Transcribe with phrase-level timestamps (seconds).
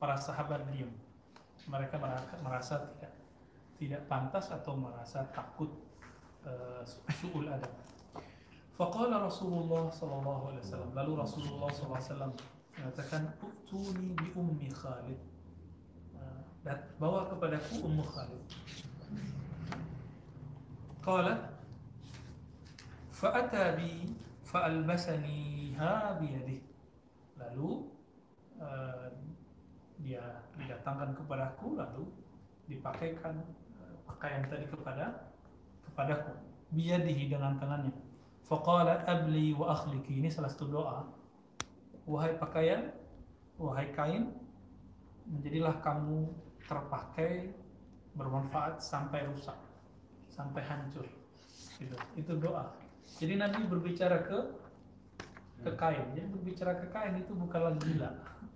[0.00, 0.88] para sahabat diam.
[1.68, 2.00] Mereka
[2.40, 3.12] merasa tidak
[3.76, 5.68] tidak pantas atau merasa takut
[6.48, 6.84] uh,
[7.20, 7.72] su'ul adab.
[8.76, 10.90] Faqala Rasulullah sallallahu alaihi wasallam.
[10.96, 12.32] Lalu Rasulullah sallallahu alaihi wasallam
[12.80, 15.20] mengatakan, "Utuni bi ummi Khalid."
[16.16, 18.44] Uh, bawa kepadaku Ummu Khalid.
[21.00, 21.40] Qalat
[23.08, 24.12] fa'ata bi
[24.44, 26.60] fa'albasaniha biyadih.
[27.40, 27.88] Lalu
[28.60, 28.99] uh,
[30.00, 30.24] dia
[30.56, 32.04] didatangkan kepadaku lalu
[32.68, 33.40] dipakaikan
[34.08, 35.32] pakaian tadi kepada
[35.86, 36.32] kepadaku.
[36.70, 37.90] Biyadihi dengan tangannya.
[38.46, 40.22] Faqala abli wa akhliki.
[40.22, 41.02] Ini salah satu doa.
[42.06, 42.90] Wahai pakaian
[43.60, 44.32] wahai kain
[45.28, 46.30] menjadilah kamu
[46.64, 47.52] terpakai
[48.16, 49.58] bermanfaat sampai rusak
[50.30, 51.06] sampai hancur.
[51.80, 51.96] Gitu.
[52.16, 52.72] itu doa.
[53.20, 54.38] Jadi Nabi berbicara ke
[55.60, 58.10] ke kain jadi berbicara ke kain itu bukanlah gila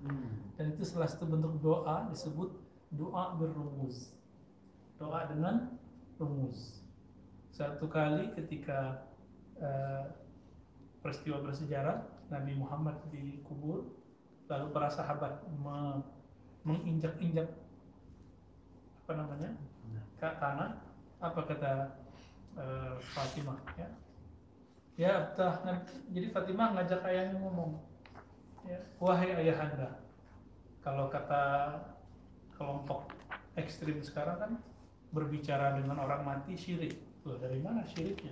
[0.09, 0.57] hmm.
[0.57, 2.53] dan itu salah satu bentuk doa disebut
[2.95, 4.15] doa berrumus
[4.99, 5.75] doa dengan
[6.19, 6.83] rumus.
[7.55, 9.07] Satu kali ketika
[9.59, 10.11] uh,
[11.03, 13.87] peristiwa bersejarah Nabi Muhammad dikubur,
[14.51, 16.03] lalu para sahabat me
[16.65, 17.53] menginjak-injak
[19.05, 19.53] apa namanya
[20.17, 20.81] ke tanah,
[21.21, 21.73] apa kata
[22.57, 23.85] uh, Fatimah ya?
[24.95, 25.59] Ya, tah,
[26.15, 27.83] jadi Fatimah ngajak ayahnya ngomong,
[28.63, 29.99] ya, wahai ayahanda,
[30.87, 31.75] kalau kata
[32.55, 33.11] kelompok
[33.59, 34.53] ekstrim sekarang kan
[35.11, 36.95] berbicara dengan orang mati syirik.
[37.27, 38.31] Loh, dari mana syiriknya?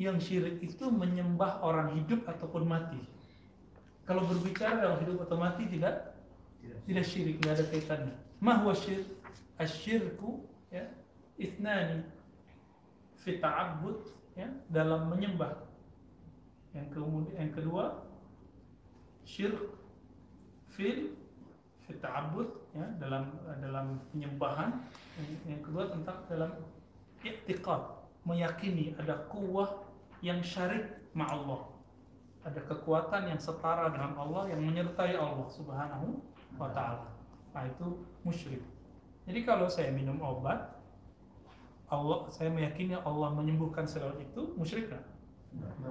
[0.00, 3.00] Yang syirik itu menyembah orang hidup ataupun mati.
[4.08, 6.16] Kalau berbicara orang hidup atau mati tidak
[6.88, 8.14] tidak syirik, tidak ada kaitannya.
[8.40, 9.04] Mahwa syirk?
[9.60, 10.40] Asyirku
[10.72, 10.88] ya,
[11.36, 12.00] itnani
[13.20, 15.66] fi ta'abbud ya, dalam menyembah.
[16.70, 18.06] Yang kemudian yang kedua
[19.26, 19.74] syirk
[20.70, 21.18] fil
[21.86, 24.86] fi ta'abbud ya dalam dalam penyembahan.
[25.46, 26.50] Yang kedua tentang dalam
[27.26, 27.82] i'tiqad
[28.24, 29.82] meyakini ada kuah
[30.22, 31.66] yang syarik ma Allah.
[32.40, 36.22] Ada kekuatan yang setara dengan Allah yang menyertai Allah Subhanahu
[36.56, 37.12] wa taala.
[37.52, 38.62] Nah itu musyrik.
[39.28, 40.69] Jadi kalau saya minum obat
[41.90, 45.02] Allah saya meyakini Allah menyembuhkan segala itu musyrik kan?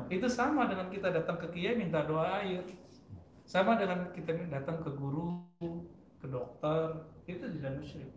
[0.08, 2.64] Itu sama dengan kita datang ke kiai minta doa air.
[3.44, 5.44] Sama dengan kita datang ke guru
[6.24, 8.12] ke dokter itu tidak musyrik.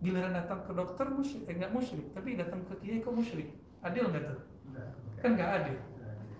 [0.00, 3.52] Giliran datang ke dokter musyrik eh, enggak musyrik tapi datang ke kiai kok musyrik?
[3.84, 4.40] Adil nggak tuh?
[5.20, 5.78] Kan nggak adil.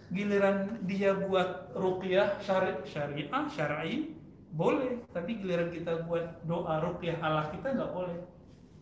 [0.08, 0.56] Giliran
[0.88, 4.16] dia buat ruqyah syari syariah syar'i
[4.56, 5.04] boleh.
[5.12, 8.16] Tapi giliran kita buat doa ruqyah ala kita nggak boleh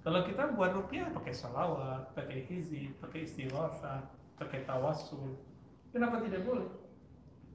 [0.04, 4.04] kalau kita buat ruqyah pakai salawat pakai hizib pakai istighatsah
[4.36, 5.34] pakai tawassul
[5.90, 6.68] kenapa tidak boleh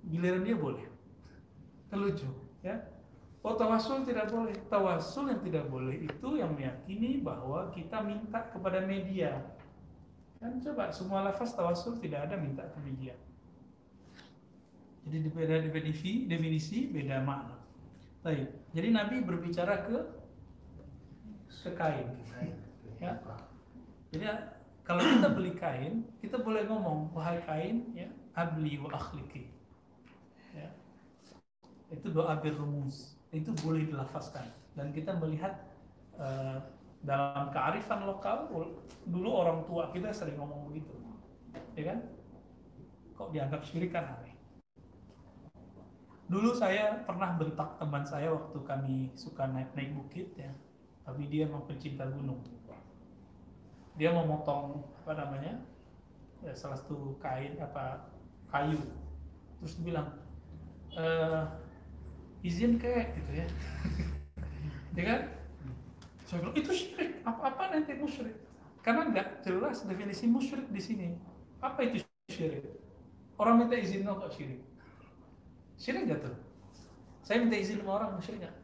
[0.10, 0.86] giliran dia boleh
[1.94, 2.28] terlucu
[2.66, 2.82] ya
[3.40, 4.52] Oh tawasul tidak boleh.
[4.68, 9.40] Tawasul yang tidak boleh itu yang meyakini bahwa kita minta kepada media.
[10.44, 13.16] Kan coba semua lafaz tawasul tidak ada minta ke media.
[15.08, 17.56] Jadi beda definisi, definisi beda makna.
[18.20, 18.52] Baik.
[18.76, 19.98] Jadi Nabi berbicara ke
[21.50, 22.08] ke kain.
[23.02, 23.18] Ya.
[24.14, 24.26] Jadi
[24.86, 29.50] kalau kita beli kain, kita boleh ngomong wahai kain, ya, abli wa akhliki.
[30.54, 30.70] Ya.
[31.90, 35.54] Itu doa berrumus itu boleh dilafazkan dan kita melihat
[36.18, 36.58] uh,
[37.06, 38.50] dalam kearifan lokal
[39.06, 40.98] dulu orang tua kita sering ngomong begitu
[41.78, 41.98] ya kan
[43.14, 44.34] kok dianggap syirik kan aneh
[46.26, 50.50] dulu saya pernah bentak teman saya waktu kami suka naik naik bukit ya
[51.10, 52.38] tapi dia memang pencinta gunung.
[53.98, 55.58] Dia mau motong apa namanya
[56.46, 58.14] ya, salah satu kain apa
[58.54, 58.78] kayu.
[59.58, 60.08] Terus dia bilang
[60.94, 61.06] e,
[62.46, 63.48] izin kayak gitu ya.
[64.98, 65.22] Ya kan?
[66.30, 67.22] Saya bilang itu syirik.
[67.24, 68.36] Apa-apa nanti musyrik?
[68.84, 71.08] Karena nggak jelas definisi musyrik di sini.
[71.62, 72.68] Apa itu syirik?
[73.38, 74.62] Orang minta izin kok syirik?
[75.78, 76.36] Syirik nggak tuh?
[77.24, 78.56] Saya minta izin sama orang musyrik nggak?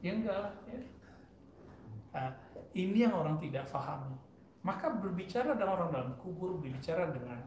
[0.00, 0.80] Ya enggak lah ya
[2.14, 2.34] nah,
[2.74, 4.14] ini yang orang tidak pahami
[4.60, 7.40] maka berbicara dengan orang dalam kubur berbicara dengan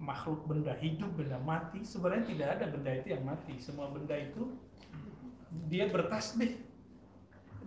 [0.00, 3.54] makhluk benda hidup benda mati sebenarnya tidak ada benda itu yang mati.
[3.60, 4.54] Semua benda itu
[5.68, 6.56] dia bertasbih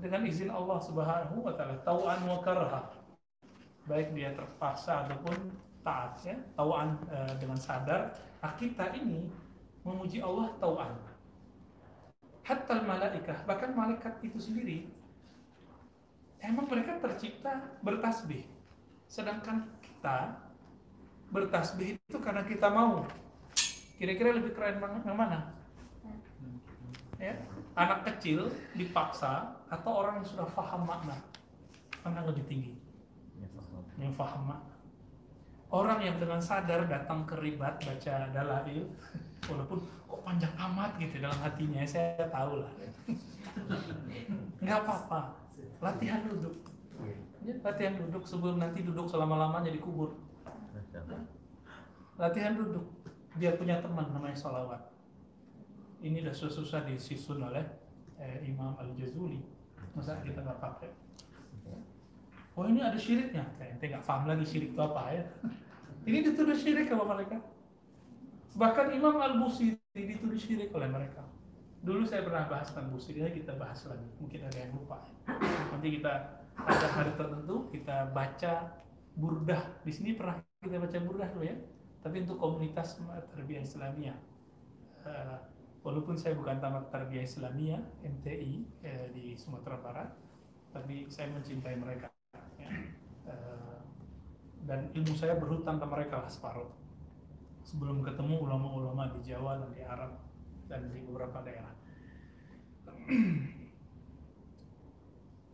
[0.02, 1.78] dengan izin Allah Subhanahu wa taala.
[1.86, 2.82] Tauan wa karha.
[3.86, 5.52] Baik dia terpaksa ataupun
[5.86, 6.36] taat ya.
[6.58, 8.16] Tauan e, dengan sadar.
[8.40, 9.30] Nah kita ini
[9.86, 10.96] memuji Allah tauan.
[12.44, 14.88] Hatta malaikah bahkan malaikat itu sendiri
[16.44, 18.44] emang mereka tercipta bertasbih.
[19.08, 20.36] Sedangkan kita
[21.32, 23.08] bertasbih itu karena kita mau.
[23.98, 25.56] Kira-kira lebih keren yang mana?
[27.18, 27.40] Ya.
[27.74, 31.18] Anak kecil dipaksa atau orang yang sudah paham makna?
[32.04, 32.76] Mana lebih tinggi.
[33.96, 34.76] Yang paham makna.
[35.74, 38.86] Orang yang dengan sadar datang ke ribat baca dalail
[39.50, 42.72] walaupun kok panjang amat gitu dalam hatinya saya tahu lah.
[44.62, 45.43] Nggak apa-apa
[45.84, 46.56] latihan duduk.
[47.44, 50.16] Ya, latihan duduk sebelum nanti duduk selama-lamanya di kubur.
[52.16, 52.88] Latihan duduk.
[53.36, 54.94] Dia punya teman namanya salawat
[56.04, 57.64] ini udah susah-susah disusun oleh
[58.20, 59.40] eh, Imam Al-Jazuli.
[59.96, 60.92] Masa kita nggak pakai?
[62.54, 63.50] Oh ini ada syiriknya?
[63.58, 65.26] Kayak ente nggak paham lagi syirik itu apa ya?
[66.06, 67.42] Ini dituduh syirik sama mereka.
[68.54, 71.24] Bahkan Imam Al-Busiri dituduh syirik oleh mereka
[71.84, 74.08] dulu saya pernah bahas tentang Busiri kita bahas lagi.
[74.18, 75.04] Mungkin ada yang lupa.
[75.76, 76.14] Nanti kita
[76.56, 78.72] ada hari tertentu kita baca
[79.20, 79.62] burdah.
[79.84, 81.58] Di sini pernah kita baca burdah dulu ya.
[82.00, 83.00] Tapi untuk komunitas
[83.36, 84.18] tarbiyah Islamiyah.
[85.04, 85.36] Uh,
[85.84, 88.54] walaupun saya bukan tamat tarbiyah Islamiyah MTI
[88.88, 90.10] uh, di Sumatera Barat
[90.72, 92.08] tapi saya mencintai mereka.
[92.56, 92.72] Ya.
[93.28, 93.78] uh,
[94.64, 96.72] dan ilmu saya berhutang ke mereka lah separuh.
[97.68, 100.16] Sebelum ketemu ulama-ulama di Jawa dan di Arab
[100.68, 101.73] dan di beberapa daerah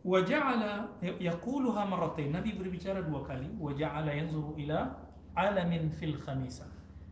[0.04, 2.32] waja'ala yaquluha marratain.
[2.32, 3.48] Nabi berbicara dua kali.
[3.60, 4.96] Waja'ala yanzuru ila
[5.36, 6.66] alamin fil khamisa.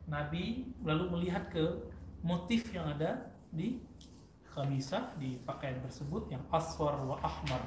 [0.08, 1.64] Nabi lalu melihat ke
[2.24, 3.80] motif yang ada di
[4.56, 7.60] khamisah di pakaian tersebut yang aswar wa ahmar.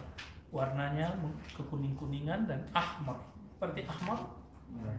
[0.52, 1.16] Warnanya
[1.56, 3.22] kekuning-kuningan dan ahmar.
[3.56, 4.20] Seperti ahmar?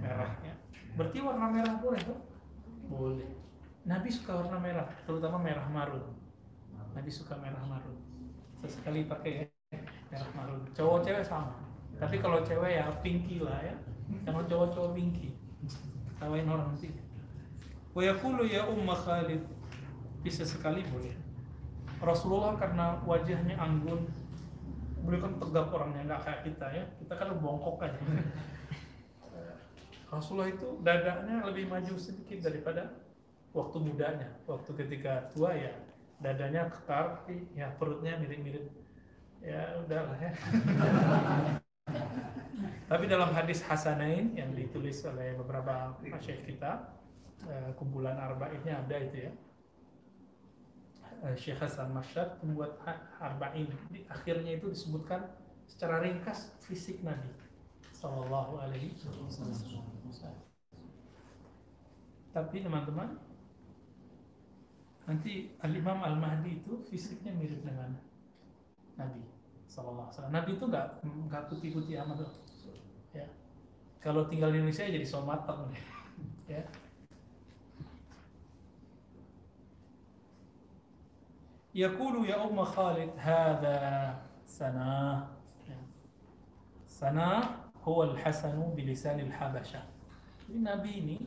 [0.00, 0.32] Merah.
[0.46, 0.54] Ya.
[0.96, 2.18] Berarti warna merah boleh tuh
[2.88, 3.28] boleh.
[3.82, 6.21] Nabi suka warna merah terutama merah marun
[6.92, 7.96] Nabi suka merah marun
[8.62, 9.50] sesekali pakai
[10.08, 11.58] merah marun cowok cewek sama.
[11.98, 13.74] Tapi kalau cewek ya pinky lah ya.
[14.26, 15.34] Jangan cowok-cowok pinky.
[16.18, 16.90] Tawain orang nanti.
[17.94, 19.42] Wa yaqulu ya umma Khalid.
[20.22, 21.14] Bisa sekali boleh.
[22.02, 24.06] Rasulullah karena wajahnya anggun.
[25.02, 26.84] Beliau kan tegak orangnya nggak kayak kita ya.
[27.02, 27.98] Kita kan bongkok aja.
[30.12, 32.94] Rasulullah itu dadanya lebih maju sedikit daripada
[33.54, 34.28] waktu mudanya.
[34.46, 35.72] Waktu ketika tua ya
[36.22, 37.26] dadanya kekar
[37.58, 38.70] ya perutnya mirip-mirip
[39.42, 40.30] ya udahlah ya
[42.92, 46.92] tapi dalam hadis Hasanain yang ditulis oleh beberapa masyayikh kita,
[47.48, 49.32] eh, kumpulan arba'innya ada itu ya.
[51.22, 52.76] Eh, Syekh Hasan Masyad membuat
[53.16, 55.24] arba'in di akhirnya itu disebutkan
[55.64, 57.30] secara ringkas fisik Nabi
[57.96, 60.44] Sallallahu Alaihi Wasallam.
[62.32, 63.16] Tapi teman-teman,
[65.12, 67.92] nanti Al Imam Al Mahdi itu fisiknya mirip dengan
[68.96, 69.20] Nabi
[69.68, 70.32] Sallallahu Alaihi.
[70.32, 72.32] Nabi itu nggak nggak putih-putih amat tuh
[73.12, 73.28] ya.
[74.00, 75.68] Kalau tinggal di Indonesia jadi so matang
[76.52, 76.64] ya.
[81.72, 84.16] Yaqulu ya Umma Khalid hadha
[84.48, 85.28] sana.
[86.88, 89.82] Sana huwa al-hasan bilisan al-habasha
[90.46, 91.18] ini Nabi ini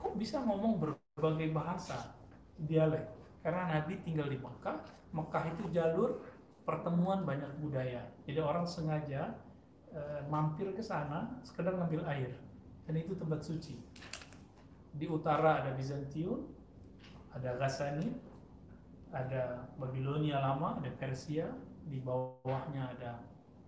[0.00, 2.15] kok bisa ngomong berbagai bahasa
[2.60, 3.04] dialek.
[3.44, 4.78] Karena Nabi tinggal di Mekah
[5.14, 6.24] Mekah itu jalur
[6.66, 8.04] pertemuan banyak budaya.
[8.26, 9.36] Jadi orang sengaja
[9.96, 12.28] Eh, mampir ke sana sekedar ngambil air.
[12.84, 13.80] Dan itu tempat suci.
[14.92, 16.52] Di utara ada Bizantium
[17.32, 18.12] ada Ghasani
[19.08, 21.48] ada Babilonia lama ada Persia
[21.88, 23.24] di bawahnya ada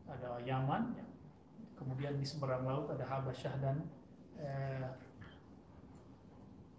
[0.09, 1.07] ada Yaman ya.
[1.77, 3.77] kemudian di seberang laut ada Habasyah dan
[4.41, 4.89] eh,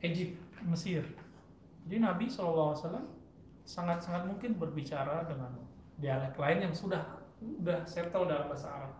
[0.05, 1.05] Egypt Mesir
[1.89, 2.77] jadi Nabi SAW
[3.65, 5.57] sangat-sangat mungkin berbicara dengan
[5.97, 7.01] dialek lain yang sudah
[7.41, 8.93] sudah settle dalam bahasa Arab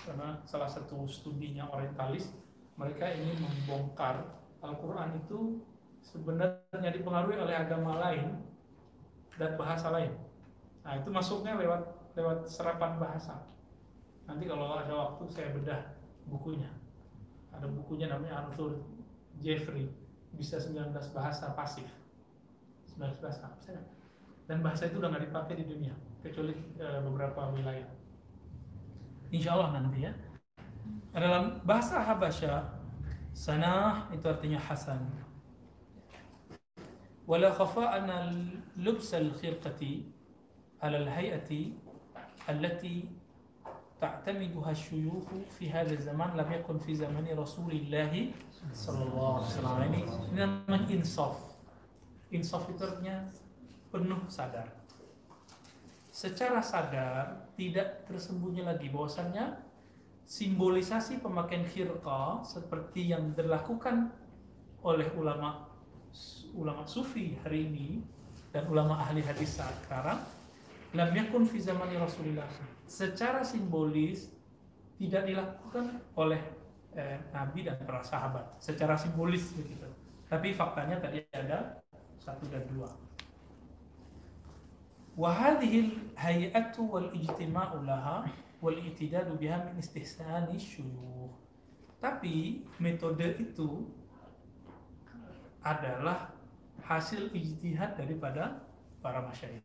[0.00, 2.32] karena salah satu studinya orientalis
[2.80, 4.32] mereka ingin membongkar
[4.64, 5.60] Al-Quran itu
[6.00, 8.40] sebenarnya dipengaruhi oleh agama lain
[9.36, 10.16] dan bahasa lain.
[10.88, 11.84] Nah itu masuknya lewat
[12.16, 13.44] lewat serapan bahasa.
[14.24, 15.84] Nanti kalau ada waktu saya bedah
[16.24, 16.72] bukunya.
[17.52, 18.80] Ada bukunya namanya Arthur
[19.44, 19.92] Jeffrey
[20.32, 22.05] bisa 19 bahasa pasif.
[22.97, 23.73] 19 bahasa
[24.51, 27.87] dan bahasa itu udah nggak dipakai di dunia kecuali e, beberapa wilayah
[29.31, 30.11] insya Allah nanti ya
[31.15, 32.67] dalam bahasa Habasya
[33.31, 35.01] sanah itu artinya hasan
[37.23, 38.31] wala khafa anna
[38.75, 40.11] lubs al-khirqati
[40.83, 41.77] ala al-hay'ati
[42.51, 43.21] allati
[44.01, 48.33] تعتمدها الشيوخ في هذا الزمان لم يكن في زمن رسول الله
[48.73, 50.01] صلى الله عليه وسلم ini
[50.41, 50.89] namanya
[52.34, 52.66] insaf
[53.92, 54.68] penuh sadar.
[56.10, 59.60] Secara sadar tidak tersembunyi lagi bahwasannya
[60.26, 64.10] simbolisasi pemakaian khirqa seperti yang dilakukan
[64.82, 65.70] oleh ulama
[66.56, 67.88] ulama sufi hari ini
[68.50, 70.18] dan ulama ahli hadis saat sekarang
[70.96, 72.48] lam yakun fi zamani Rasulullah
[72.88, 74.32] secara simbolis
[74.96, 76.40] tidak dilakukan oleh
[76.96, 78.56] eh, Nabi dan para sahabat.
[78.58, 79.84] Secara simbolis begitu.
[80.26, 81.84] Tapi faktanya tadi ada
[82.26, 82.90] satu dan dua.
[85.14, 88.26] Wahadhil hayatu wal ijtima'u laha
[88.58, 91.30] wal itidadu biha min istihsani syuyuh.
[92.02, 93.86] Tapi metode itu
[95.62, 96.34] adalah
[96.84, 98.60] hasil ijtihad daripada
[99.00, 99.64] para masyayikh.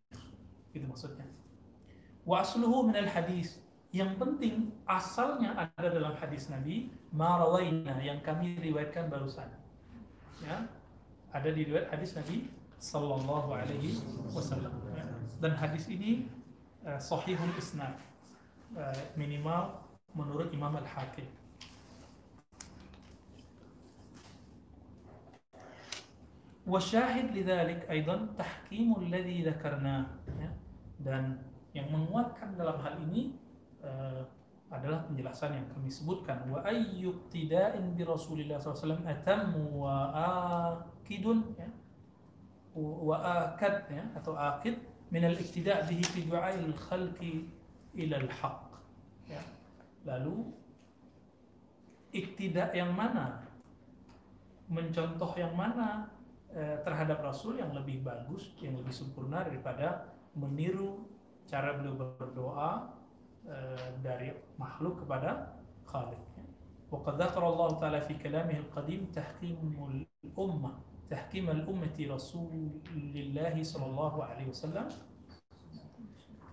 [0.71, 1.25] Itu maksudnya.
[2.23, 3.57] Wa asluhu minal hadis.
[3.91, 4.55] Yang penting
[4.87, 7.43] asalnya ada dalam hadis Nabi, ma
[7.99, 9.51] yang kami riwayatkan barusan.
[10.47, 10.63] Ya,
[11.31, 13.95] ada di riwayat hadis Nabi Sallallahu Alaihi
[14.35, 14.73] Wasallam.
[14.91, 15.05] Ya.
[15.39, 16.27] Dan hadis ini
[16.83, 17.95] uh, sahihun isnad
[18.75, 19.79] uh, minimal
[20.11, 21.27] menurut Imam Al Hakim.
[26.67, 30.11] Wasyahid lidalik aidan tahkimul ladhi dhakarna.
[30.37, 30.51] Ya.
[31.01, 33.39] Dan yang menguatkan dalam hal ini
[33.81, 34.27] uh,
[34.71, 36.47] adalah penjelasan yang kami sebutkan.
[36.47, 41.67] Wa ayyuqtida'in bi Rasulillah SAW atam wa akidun ya.
[42.79, 43.19] Wa
[43.51, 44.79] akad ya atau akid
[45.11, 47.51] min al-iktida' bihi fi du'ail khalqi
[47.99, 48.63] ila al-haq
[49.27, 49.43] ya.
[50.07, 50.47] Lalu
[52.15, 53.43] iktida' yang mana?
[54.71, 56.07] Mencontoh yang mana
[56.55, 61.03] eh, terhadap Rasul yang lebih bagus yang lebih sempurna daripada meniru
[61.43, 63.00] cara beliau berdoa
[64.01, 65.57] dari makhluk kepada
[65.87, 66.21] khalik
[66.91, 69.63] وقد ذكر الله تعالى في كلامه القديم تحكيم
[70.27, 70.71] الأمة
[71.07, 72.51] تحكيم الأمة رسول
[73.15, 74.87] الله صلى الله عليه وسلم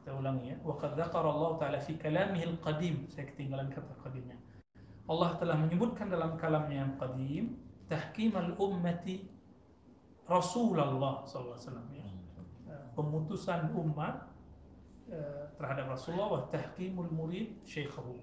[0.06, 4.30] تولانية وقد ذكر الله تعالى في كلامه القديم سيكتين لم كتب قديم
[5.10, 6.70] الله تعالى من كان لم كلام
[7.02, 7.44] قديم
[7.90, 9.06] تحكيم الأمة
[10.30, 11.86] رسول الله صلى الله عليه وسلم
[12.98, 14.27] pemutusan umat
[15.56, 18.18] terhadap Rasulullah wa tahkimul murid syekhahu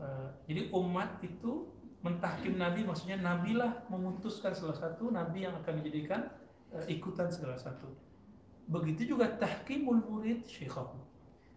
[0.00, 1.68] uh, jadi umat itu
[2.00, 6.32] mentahkim Nabi maksudnya Nabi lah memutuskan salah satu Nabi yang akan dijadikan
[6.72, 7.92] uh, ikutan segala satu
[8.70, 10.96] begitu juga tahkimul murid syekhahu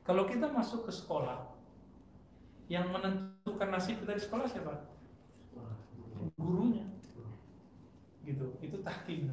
[0.03, 1.53] kalau kita masuk ke sekolah
[2.67, 4.73] yang menentukan nasib kita di sekolah siapa?
[6.35, 6.83] Gurunya.
[8.27, 9.31] Gitu itu tahkim.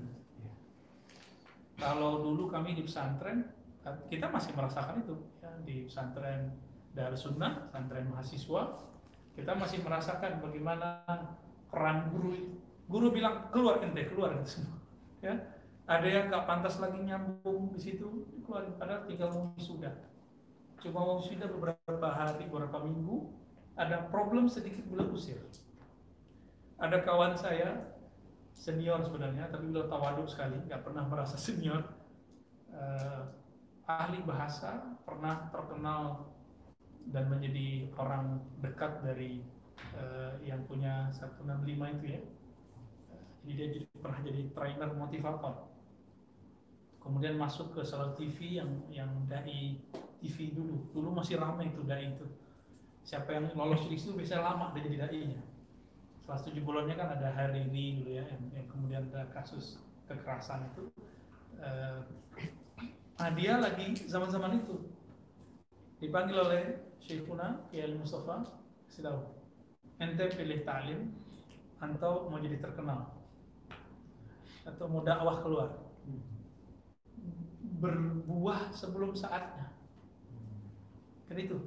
[1.79, 3.51] Kalau dulu kami di pesantren
[4.11, 6.55] kita masih merasakan itu ya, di pesantren
[6.91, 8.63] Darussunnah, pesantren mahasiswa
[9.41, 11.07] kita masih merasakan bagaimana
[11.71, 12.57] peran guru itu.
[12.91, 14.77] Guru bilang keluar ente keluar itu semua.
[15.23, 15.39] Ya,
[15.87, 19.95] ada yang nggak pantas lagi nyambung di situ keluar padahal tinggal mau sudah.
[20.81, 23.31] Cuma mau sudah beberapa hari, beberapa minggu,
[23.77, 25.39] ada problem sedikit beliau usir.
[26.81, 27.97] Ada kawan saya
[28.57, 31.85] senior sebenarnya, tapi beliau tawaduk sekali, nggak pernah merasa senior.
[32.73, 33.40] Uh,
[33.99, 36.31] ahli bahasa, pernah terkenal
[37.11, 39.43] dan menjadi orang dekat dari
[39.97, 42.21] uh, yang punya 165 itu ya.
[43.41, 45.55] Jadi dia jadi, pernah jadi trainer motivator.
[47.01, 49.81] Kemudian masuk ke salah TV yang yang dai
[50.21, 50.93] TV dulu.
[50.93, 52.29] Dulu masih ramai itu dai itu.
[53.01, 55.41] Siapa yang lolos di situ bisa lama dia jadi dai-nya.
[56.29, 60.69] Salah tujuh bulannya kan ada hari ini dulu ya, yang, yang kemudian ada kasus kekerasan
[60.77, 60.93] itu.
[61.57, 62.05] Uh,
[63.21, 64.81] nah dia lagi zaman-zaman itu.
[66.01, 66.63] Dipanggil oleh
[67.05, 68.49] Syekhuna Kiai Mustafa
[68.89, 69.21] kasih
[70.01, 71.13] ente pilih talim
[71.77, 73.13] atau mau jadi terkenal?
[74.65, 75.69] Atau mau dakwah keluar?
[77.81, 79.69] Berbuah sebelum saatnya.
[81.29, 81.61] Kan itu.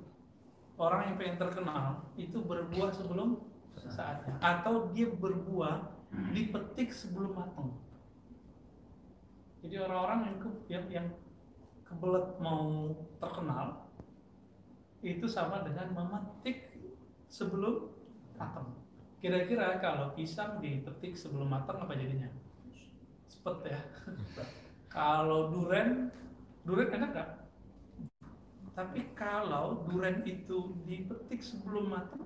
[0.73, 3.45] Orang yang pengen terkenal itu berbuah sebelum
[3.77, 4.41] saatnya.
[4.41, 5.93] Atau dia berbuah
[6.33, 7.77] dipetik sebelum matang.
[9.61, 11.07] Jadi orang-orang yang, yang yang
[11.93, 12.89] kebelet mau
[13.21, 13.85] terkenal
[15.05, 16.73] itu sama dengan memetik
[17.29, 17.93] sebelum
[18.33, 18.73] matang.
[19.21, 22.33] Kira-kira kalau pisang dipetik sebelum matang apa jadinya?
[23.29, 23.79] Cepet ya.
[24.95, 26.09] kalau duren,
[26.65, 27.29] duren enak gak?
[28.73, 32.25] Tapi kalau duren itu dipetik sebelum matang,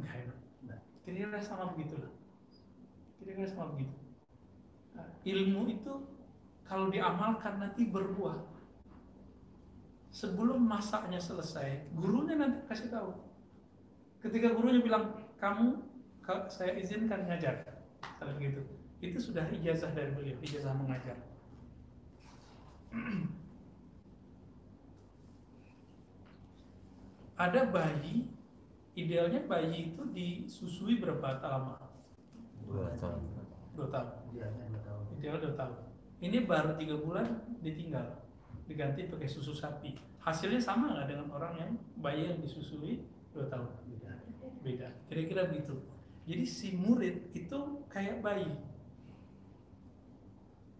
[0.00, 0.80] nggak enak.
[1.04, 2.12] Kira-kira sama begitu lah.
[3.20, 3.98] Kira-kira sama begitu.
[4.96, 5.92] Nah, ilmu itu
[6.68, 8.44] kalau diamalkan nanti berbuah
[10.12, 13.16] sebelum masaknya selesai, gurunya nanti kasih tahu.
[14.20, 15.80] Ketika gurunya bilang, kamu
[16.52, 17.64] saya izinkan ngajar,
[18.20, 18.60] kalau begitu,
[19.00, 21.16] itu sudah ijazah dari beliau, ijazah mengajar.
[27.48, 28.28] Ada bayi,
[28.98, 31.78] idealnya bayi itu disusui berapa lama?
[32.66, 33.22] Dua tahun.
[33.72, 34.10] Dua tahun.
[35.16, 35.87] Ideal dua tahun.
[36.18, 38.26] Ini baru tiga bulan ditinggal.
[38.66, 39.94] Diganti pakai susu sapi.
[40.18, 41.70] Hasilnya sama nggak dengan orang yang
[42.02, 43.70] bayi yang disusui dua tahun?
[44.60, 44.90] Beda.
[45.06, 45.78] Kira-kira begitu.
[46.26, 48.50] Jadi si murid itu kayak bayi.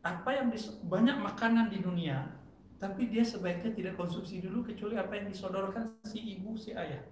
[0.03, 0.51] Apa yang
[0.85, 2.35] banyak makanan di dunia
[2.79, 7.03] tapi dia sebaiknya tidak konsumsi dulu kecuali apa yang disodorkan si ibu si ayah.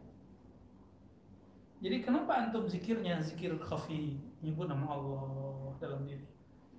[1.82, 4.18] Jadi kenapa antum zikirnya zikir khafi?
[4.42, 6.35] Nyebut nama Allah dalam diri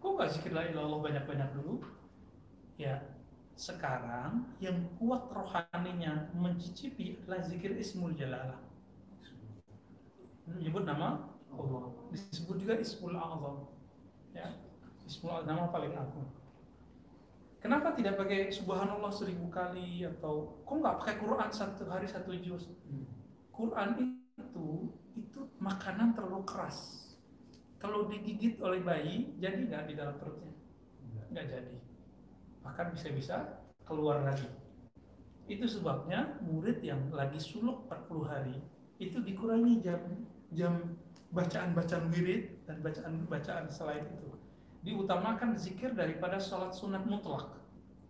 [0.08, 1.84] Kok nggak zikir la ilallah banyak-banyak dulu?
[2.80, 3.04] Ya,
[3.60, 8.56] sekarang yang kuat rohaninya mencicipi adalah zikir ismul jalalah.
[10.48, 11.92] Menyebut nama Allah.
[12.16, 13.68] Disebut juga ismul azam.
[14.32, 14.56] Ya,
[15.04, 16.32] ismul azam nama paling agung.
[17.60, 22.72] Kenapa tidak pakai subhanallah seribu kali atau kok nggak pakai Quran satu hari satu juz?
[23.52, 24.88] Quran itu
[25.20, 27.07] itu makanan terlalu keras
[27.78, 30.54] kalau digigit oleh bayi jadi nggak di dalam perutnya?
[31.30, 31.46] Nggak.
[31.46, 31.76] Jadi.
[32.66, 34.50] Bahkan bisa-bisa keluar lagi.
[35.48, 38.58] Itu sebabnya murid yang lagi suluk 40 hari
[39.00, 40.02] itu dikurangi jam
[40.52, 40.74] jam
[41.32, 44.30] bacaan-bacaan wirid dan bacaan-bacaan selain itu.
[44.84, 47.56] Diutamakan zikir daripada sholat sunat mutlak.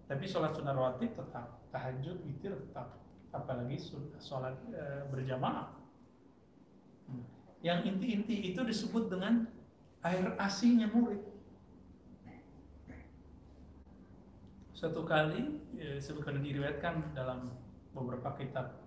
[0.07, 2.97] Tapi sholat sunat rawatib tetap tahajud witir tetap.
[3.35, 3.77] Apalagi
[4.17, 5.75] sholat e, berjamaah.
[7.07, 7.23] Hmm.
[7.63, 9.47] yang inti-inti itu disebut dengan
[10.07, 11.19] air asinya murid.
[14.71, 17.49] Suatu kali ya, sebutkan diriwayatkan dalam
[17.97, 18.77] beberapa kitab,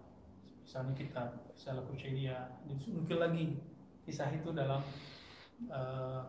[0.62, 3.59] misalnya kitab Salah Kusyairiyah, dinukil lagi
[4.07, 4.81] kisah itu dalam
[5.67, 6.23] uh,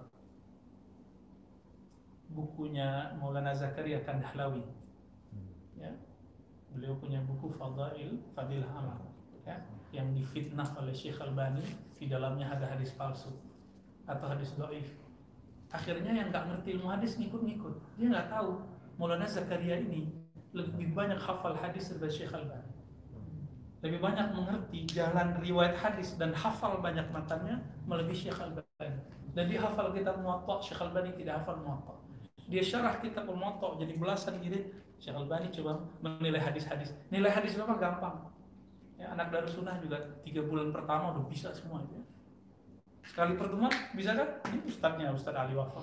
[2.33, 4.65] bukunya Maulana Zakaria Kandahlawi.
[5.77, 5.93] Ya,
[6.74, 9.13] beliau punya buku Fadail Fadilah Amal,
[9.45, 9.62] ya,
[9.93, 11.62] yang difitnah oleh Syekh Albani
[12.01, 13.50] di dalamnya ada hadis palsu
[14.10, 15.01] atau hadis doif
[15.72, 17.74] akhirnya yang nggak ngerti ilmu hadis ngikut-ngikut.
[17.96, 18.60] Dia nggak tahu
[19.00, 20.12] Maulana Zakaria ini
[20.51, 22.72] lebih banyak hafal hadis daripada Syekh Albani.
[23.81, 28.99] Lebih banyak mengerti jalan riwayat hadis dan hafal banyak matanya melebihi Syekh Albani.
[29.32, 31.95] Dan dia hafal kitab Muwatta Syekh Albani tidak hafal Muwatta.
[32.52, 36.91] Dia syarah kitab Muwatta jadi belasan jilid Syekh Albani coba menilai hadis-hadis.
[37.10, 37.80] Nilai hadis berapa?
[37.80, 38.28] Gampang.
[39.02, 42.06] Ya, anak sunnah juga tiga bulan pertama udah bisa semua ya
[43.05, 44.29] sekali pertemuan bisa kan?
[44.51, 45.81] Ini ustadznya ustadz Ali Wafa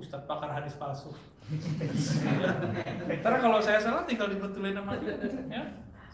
[0.00, 1.12] ustadz pakar hadis palsu.
[3.20, 5.18] Ntar kalau saya salah tinggal dibetulin nama dia
[5.50, 5.64] ya.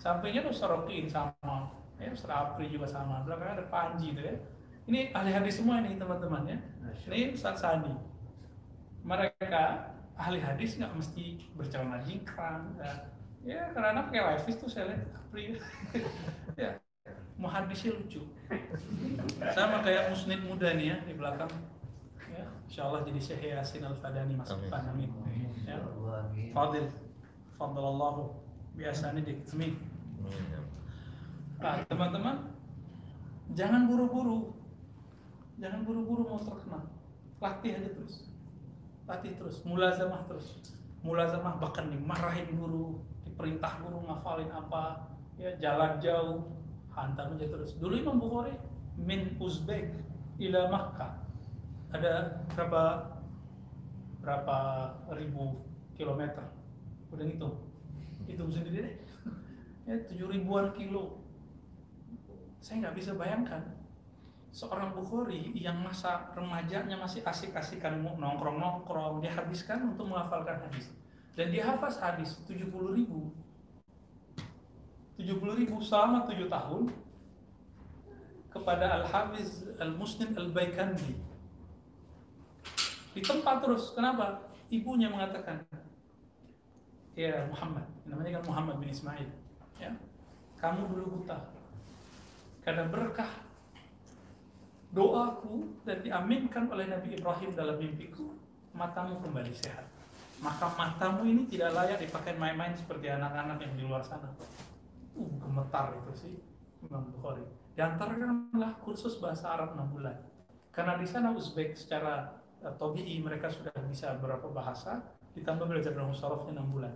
[0.00, 2.10] Sampingnya tuh Sorokin sama ya.
[2.10, 3.22] Ustadz Apri juga sama.
[3.22, 4.34] Belakangnya ada Panji tuh ya.
[4.86, 6.58] Ini ahli hadis semua ini teman-teman ya.
[7.10, 8.16] Ini Ustadz Sani
[9.06, 12.92] mereka ahli hadis nggak mesti bercelana jingkrang ya,
[13.46, 15.54] ya karena pakai live tuh saya lihat Apri
[16.60, 16.70] ya
[17.36, 18.24] muhadisnya lucu.
[19.52, 21.52] Sama kayak musnid muda nih ya di belakang.
[22.32, 25.12] Ya insya Allah jadi Syekh Yasin Al Fadani masuk depan amin.
[25.68, 25.80] Ya.
[26.56, 26.88] Fadil.
[27.56, 28.36] Fadlallahu
[28.76, 29.72] biasanya di amin.
[31.56, 32.52] Nah, teman-teman
[33.56, 34.52] jangan buru-buru.
[35.56, 36.84] Jangan buru-buru mau terkenal.
[37.40, 38.28] Latih aja terus.
[39.08, 39.64] Latih terus.
[39.64, 40.60] Mulazamah terus.
[41.00, 45.08] Mulazamah bahkan dimarahin guru diperintah guru ngafalin apa.
[45.40, 46.48] Ya jalan jauh
[46.96, 47.76] hantam aja terus.
[47.76, 48.56] Dulu Imam Bukhari
[48.96, 49.92] min Uzbek
[50.40, 51.12] ila Makkah.
[51.92, 52.82] Ada berapa
[54.24, 54.58] berapa
[55.14, 55.62] ribu
[55.94, 56.42] kilometer?
[57.12, 57.54] Udah ngitung?
[58.26, 58.96] Hitung sendiri deh.
[59.86, 61.22] Ya tujuh ribuan kilo.
[62.58, 63.62] Saya nggak bisa bayangkan.
[64.50, 70.90] Seorang Bukhari yang masa remajanya masih asik-asikan nongkrong-nongkrong dia habiskan untuk menghafalkan hadis.
[71.38, 73.30] Dan dia hafaz hadis tujuh puluh ribu
[75.16, 76.92] 70 ribu selama 7 tahun
[78.52, 81.12] kepada Al-Hafiz Al-Muslim Al-Baikandi.
[83.16, 83.96] Di tempat terus.
[83.96, 84.46] Kenapa?
[84.70, 85.62] ibunya mengatakan
[87.14, 89.28] ya Muhammad namanya kan Muhammad bin Ismail
[89.78, 89.92] ya
[90.58, 91.38] kamu dulu buta.
[92.64, 93.30] Karena berkah
[94.90, 98.34] doaku dan diaminkan oleh Nabi Ibrahim dalam mimpiku
[98.74, 99.86] matamu kembali sehat.
[100.42, 104.28] Maka matamu ini tidak layak dipakai main-main seperti anak-anak yang di luar sana
[105.16, 106.34] uh, gemetar itu sih
[106.84, 107.42] Imam Bukhari.
[107.76, 110.16] Diantarkanlah kursus bahasa Arab 6 bulan.
[110.72, 115.02] Karena di sana Uzbek secara uh, tobi'i mereka sudah bisa beberapa bahasa,
[115.36, 116.94] ditambah belajar dalam sorofnya 6 bulan.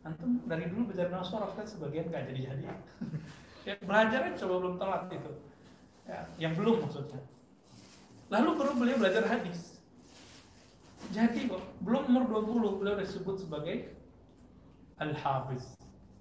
[0.00, 2.64] Antum dari dulu belajar dalam sorof kan sebagian nggak jadi-jadi.
[3.68, 5.32] ya, belajarnya coba belum telat itu.
[6.08, 7.20] Ya, yang belum maksudnya.
[8.32, 9.76] Lalu baru beliau belajar hadis.
[11.10, 13.92] Jadi kok, belum umur 20 beliau disebut sebagai
[15.02, 15.76] Al-Hafiz.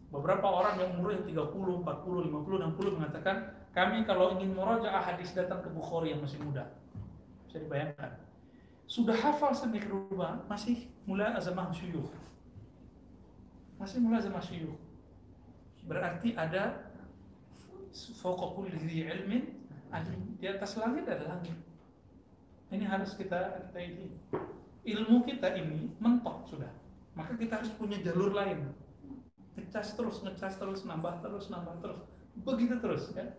[0.09, 3.35] Beberapa orang yang umurnya 30, 40, 50, 60 mengatakan
[3.77, 6.65] kami kalau ingin merajaah hadis datang ke Bukhari yang masih muda.
[7.45, 8.17] Bisa dibayangkan.
[8.89, 12.09] Sudah hafal sedemikian rupa, masih mulazamah syuyukh.
[13.77, 14.81] Masih mulazamah syuyukh.
[15.85, 16.89] Berarti ada
[17.93, 19.43] dhi ilmin.
[20.41, 21.57] Di atas langit ada langit.
[22.73, 24.09] Ini harus kita kita ini.
[24.89, 26.73] Ilmu kita ini mentok sudah.
[27.13, 28.73] Maka kita harus punya jalur lain.
[29.69, 32.01] Ngecas terus, ngecas terus, nambah terus, nambah terus.
[32.41, 33.29] Begitu terus ya.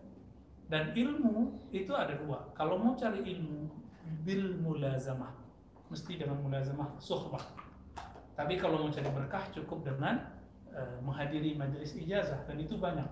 [0.71, 2.47] Dan ilmu itu ada dua.
[2.55, 3.67] Kalau mau cari ilmu
[4.23, 5.35] bil mulazamah,
[5.91, 7.43] mesti dengan mulazamah suhbah.
[8.39, 10.23] Tapi kalau mau cari berkah cukup dengan
[10.71, 13.11] uh, menghadiri majelis ijazah dan itu banyak.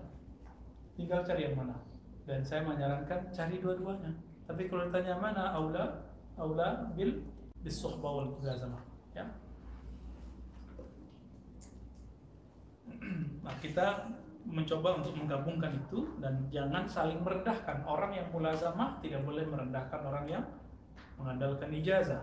[0.96, 1.76] Tinggal cari yang mana.
[2.24, 4.16] Dan saya menyarankan cari dua-duanya.
[4.48, 6.08] Tapi kalau ditanya mana aula,
[6.40, 7.20] aula bil
[7.60, 8.80] bis suhbah wal mulazamah.
[9.12, 9.28] Ya.
[13.40, 14.04] Nah, kita
[14.44, 17.82] mencoba untuk menggabungkan itu dan jangan saling merendahkan.
[17.88, 20.44] Orang yang mulazamah tidak boleh merendahkan orang yang
[21.16, 22.20] mengandalkan ijazah.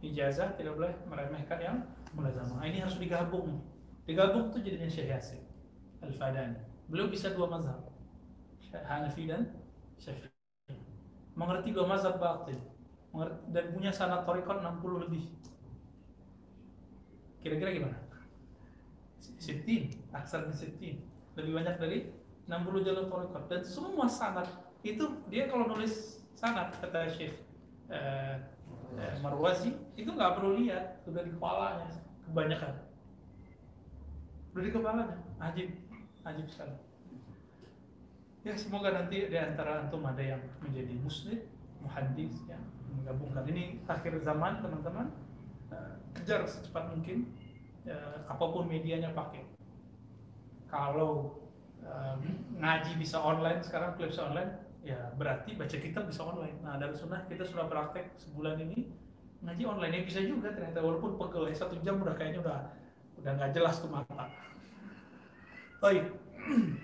[0.00, 1.76] Ijazah tidak boleh meremehkan yang
[2.16, 2.64] mulazamah.
[2.64, 3.60] Ini harus digabung.
[4.08, 5.42] Digabung itu jadinya Syekh Yasin
[6.00, 6.60] Al-Fadani.
[6.88, 7.80] Beliau bisa dua mazhab
[8.74, 9.54] Hanafi dan
[10.00, 10.34] Syafi'i
[11.34, 12.58] mengerti dua mazhab batin
[13.50, 15.24] dan punya sanad torikot 60 lebih.
[17.42, 17.98] Kira-kira gimana?
[19.40, 21.00] Sittin, aksar sittin.
[21.34, 21.98] Lebih banyak dari
[22.44, 23.44] 60 jalur torikot.
[23.48, 24.48] Dan semua sanad
[24.84, 27.40] itu dia kalau nulis sanad kata Syekh
[27.88, 28.36] eh,
[29.00, 31.00] eh, Marwazi itu nggak perlu lihat.
[31.08, 31.88] Sudah di kepalanya
[32.28, 32.72] kebanyakan.
[34.52, 35.18] Sudah di kepalanya.
[35.40, 35.68] Ajib
[36.24, 36.76] ajib sekali.
[38.44, 41.40] Ya semoga nanti di antara antum ada yang menjadi muslim
[41.80, 42.60] muhaddis ya
[42.92, 43.44] menggabungkan.
[43.48, 45.08] Ini akhir zaman teman-teman.
[45.72, 47.32] Eh, kejar secepat mungkin
[47.88, 49.44] eh, apa pun medianya pakai.
[50.68, 51.38] Kalau
[51.84, 52.20] um,
[52.58, 54.52] ngaji bisa online sekarang bisa online
[54.84, 56.58] ya berarti baca kitab bisa online.
[56.60, 58.90] Nah dari sunnah kita sudah praktek sebulan ini
[59.44, 59.92] ngaji online.
[59.96, 62.58] Ya bisa juga ternyata walaupun pegel ya satu jam udah kayaknya udah
[63.22, 64.28] udah nggak jelas tuh mata.
[65.80, 66.04] Baik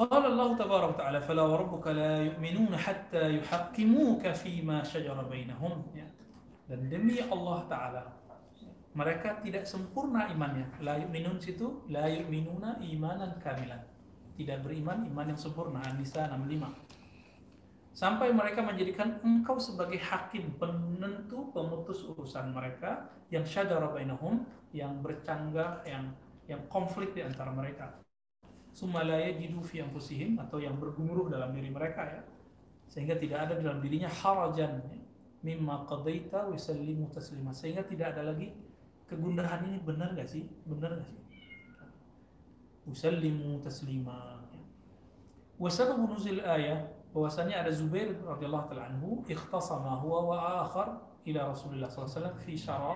[0.00, 5.84] قال الله تبارك وتعالى فلا وربك لا يؤمنون حتى يحكموك فيما شجر بينهم
[6.70, 8.02] Dan demi Allah Ta'ala,
[8.94, 10.70] mereka tidak sempurna imannya.
[10.78, 13.82] La yu'minun situ, la yu'minuna imanan kamilan.
[14.38, 15.82] Tidak beriman iman yang sempurna.
[15.82, 16.70] An-Nisa 65.
[17.90, 25.82] Sampai mereka menjadikan engkau sebagai hakim, penentu, pemutus urusan mereka yang syadara bainahum, yang bercanggah,
[25.82, 26.14] yang
[26.46, 27.98] yang konflik di antara mereka.
[28.75, 32.21] Sumalaya jidu fi anfusihim atau yang bergumuruh dalam diri mereka ya.
[32.91, 34.99] Sehingga tidak ada dalam dirinya harajan ya
[35.45, 36.59] mimma qadaita wa
[37.07, 37.55] taslima.
[37.55, 38.51] Sehingga tidak ada lagi
[39.07, 39.79] kegundahan ini.
[39.79, 40.43] Benar gak sih?
[40.67, 41.21] Benar gak sih?
[42.85, 44.45] Usallimu taslima
[45.55, 46.83] wa sababu nuzul ayah
[47.15, 52.91] bahwasanya ada Zubair radhiyallahu taala anhu ikhtasama huwa wa akhar ila Rasulullah SAW fi syara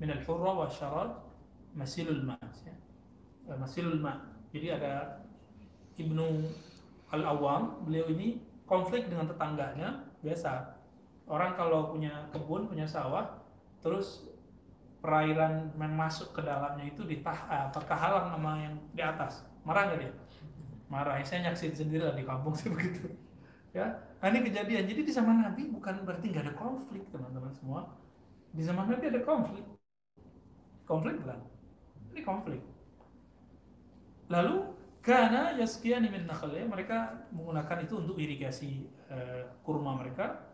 [0.00, 1.12] min al-hurra wa syarat
[1.76, 2.72] masilul ma ya.
[3.56, 4.20] Masilul ma.
[4.52, 5.24] Jadi ada
[5.96, 6.26] Ibnu
[7.08, 10.76] Al-Awam beliau ini konflik dengan tetangganya biasa.
[11.28, 13.40] Orang kalau punya kebun punya sawah
[13.80, 14.28] terus
[15.00, 19.44] perairan yang masuk ke dalamnya itu ditah apa kehalang sama yang di atas.
[19.64, 20.12] Marah nggak dia?
[20.88, 21.20] Marah.
[21.24, 23.12] Saya nyaksin sendiri lah di kampung sih begitu.
[23.76, 24.88] Ya nah, ini kejadian.
[24.88, 27.92] Jadi di zaman Nabi bukan berarti nggak ada konflik teman-teman semua.
[28.52, 29.64] Di zaman Nabi ada konflik.
[30.88, 31.40] Konflik bukan?
[32.16, 32.60] Ini konflik
[34.28, 40.48] lalu karena yaskiani min nakhlnya mereka menggunakan itu untuk irigasi uh, kurma mereka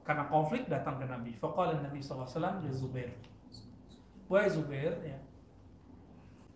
[0.00, 1.36] karena konflik datang ke Nabi.
[1.36, 3.12] Faqala Nabi SAW ya Zubair.
[4.32, 5.20] Wahai Zubair ya.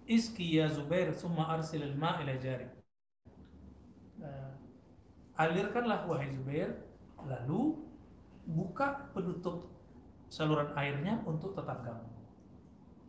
[0.08, 2.64] Iski ya Zubair summa arsil al-ma ila jari.
[4.16, 4.56] Uh,
[5.36, 6.72] alirkanlah wahai Zubair
[7.28, 7.76] lalu
[8.48, 9.68] buka penutup
[10.32, 12.08] saluran airnya untuk tetanggamu.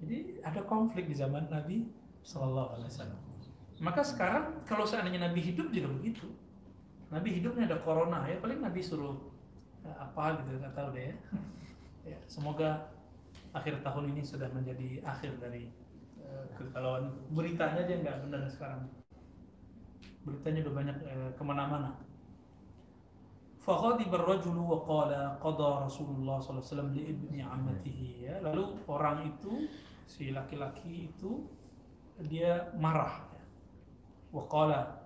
[0.04, 1.88] Jadi ada konflik di zaman Nabi
[2.28, 3.33] Wasallam.
[3.82, 6.30] Maka sekarang kalau seandainya Nabi hidup juga begitu.
[7.10, 9.18] Nabi hidupnya ada corona ya paling Nabi suruh
[9.86, 11.16] ya, apa gitu nggak tahu deh ya.
[12.14, 12.18] ya.
[12.30, 12.90] Semoga
[13.54, 15.70] akhir tahun ini sudah menjadi akhir dari
[16.22, 17.02] uh,
[17.34, 18.82] beritanya aja nggak benar sekarang.
[20.26, 21.92] Beritanya udah banyak uh, ke mana-mana.
[23.64, 26.44] Faghadiba ar-rajulu wa qala qada Rasulullah
[26.92, 28.36] li ibni ammatihi ya.
[28.44, 29.72] Lalu orang itu
[30.04, 31.48] si laki-laki itu
[32.28, 33.33] dia marah
[34.34, 35.04] Wa qala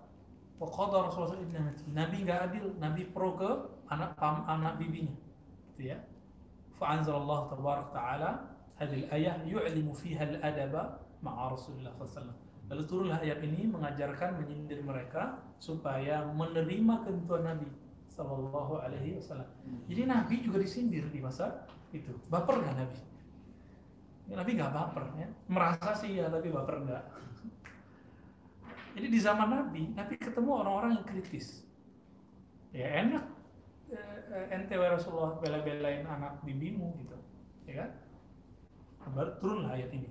[0.57, 3.49] Waqada Rasulullah SAW Nabi nggak adil, Nabi pro ke
[3.93, 5.13] anak pam, anak bibinya.
[5.73, 5.97] Gitu ya.
[6.81, 12.33] Fa'anzalallah tabarak ta'ala hadil ayah yu'limu fiha al-adaba ma'a Rasulullah SAW.
[12.73, 17.69] Lalu turunlah ayat ini mengajarkan menyindir mereka supaya menerima ketentuan Nabi
[18.09, 19.47] Sallallahu Alaihi Wasallam.
[19.85, 22.11] Jadi Nabi juga disindir di masa itu.
[22.33, 22.99] Baper nggak Nabi?
[24.33, 25.29] Nabi nggak baper ya.
[25.47, 27.03] Merasa sih ya, tapi baper nggak.
[28.97, 31.62] Jadi di zaman Nabi, Nabi ketemu orang-orang yang kritis.
[32.73, 33.29] Ya enak,
[33.93, 37.13] eh, eh, ente Rasulullah bela-belain anak bibimu gitu,
[37.69, 37.91] ya kan?
[39.13, 40.10] Baru turunlah ayat ini.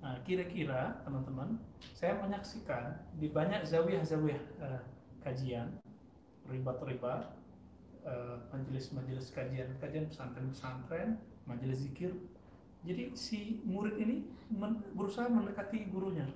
[0.00, 1.58] Nah, kira-kira teman-teman,
[1.98, 4.82] saya menyaksikan di banyak zawiyah-zawiyah eh,
[5.26, 5.74] kajian,
[6.46, 7.26] ribat-ribat,
[8.06, 12.14] eh, majelis-majelis kajian, kajian pesantren-pesantren, majelis zikir.
[12.86, 14.30] Jadi si murid ini
[14.94, 16.30] berusaha mendekati gurunya,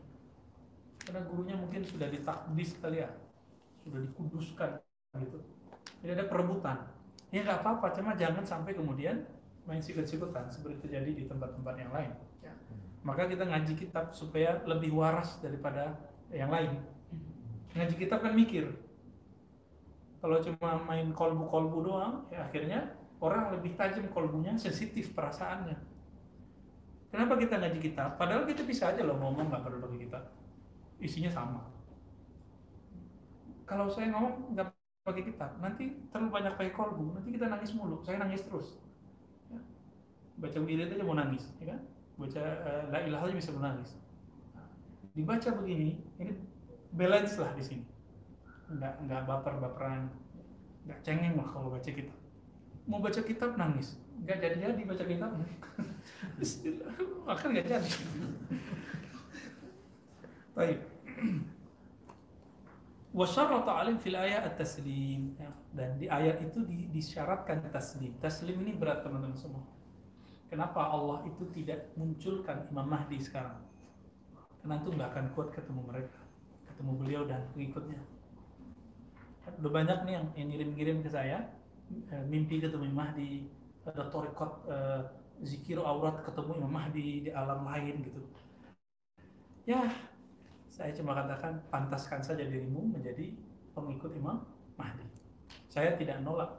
[1.04, 3.10] karena gurunya mungkin sudah ditakdis kali ya,
[3.84, 4.70] sudah dikuduskan
[5.20, 5.38] gitu.
[6.00, 6.88] Jadi ada perebutan.
[7.28, 9.24] Ya nggak apa-apa, cuma jangan sampai kemudian
[9.68, 12.12] main sikut-sikutan seperti terjadi di tempat-tempat yang lain.
[12.40, 12.52] Ya.
[13.04, 15.96] Maka kita ngaji kitab supaya lebih waras daripada
[16.32, 16.80] yang lain.
[17.76, 18.70] Ngaji kitab kan mikir.
[20.24, 25.76] Kalau cuma main kolbu-kolbu doang, ya akhirnya orang lebih tajam kolbunya, sensitif perasaannya.
[27.12, 28.16] Kenapa kita ngaji kitab?
[28.16, 30.22] Padahal kita bisa aja loh ngomong nggak perlu pakai kitab.
[31.00, 31.62] Isinya sama.
[33.64, 34.68] Kalau saya ngomong nggak
[35.04, 38.00] pakai kitab, nanti terlalu banyak pakai kolbu, nanti kita nangis mulu.
[38.04, 38.80] Saya nangis terus.
[39.48, 39.60] Ya.
[40.40, 41.80] Baca wirid aja mau nangis, ya kan?
[42.16, 43.96] Baca uh, la ilaha aja bisa menangis.
[45.14, 46.32] Dibaca begini, ini
[46.92, 47.84] balance lah di sini.
[48.68, 50.08] Nggak nggak baper-baperan,
[50.88, 52.16] nggak cengeng lah kalau baca kitab.
[52.84, 55.30] Mau baca kitab nangis, nggak jadi-jadi baca kitab.
[57.32, 57.90] Akhirnya nggak jadi.
[60.54, 60.78] Baik.
[63.14, 65.50] Wasyarata alim fil ayat at-taslim ya.
[65.70, 68.14] dan di ayat itu di, disyaratkan taslim.
[68.18, 69.62] Taslim ini berat teman-teman semua.
[70.50, 73.58] Kenapa Allah itu tidak munculkan Imam Mahdi sekarang?
[74.62, 76.18] Karena itu nggak akan kuat ketemu mereka,
[76.70, 77.98] ketemu beliau dan pengikutnya.
[79.58, 81.50] Udah banyak nih yang, yang ngirim-ngirim ke saya
[82.14, 83.50] eh, mimpi ketemu Imam Mahdi,
[83.86, 85.02] ada torikot eh,
[85.42, 88.22] zikir aurat ketemu Imam Mahdi di alam lain gitu.
[89.66, 89.86] Ya,
[90.74, 93.30] saya cuma katakan pantaskan saja dirimu menjadi
[93.78, 94.42] pengikut Imam
[94.74, 95.06] Mahdi.
[95.70, 96.50] Saya tidak nolak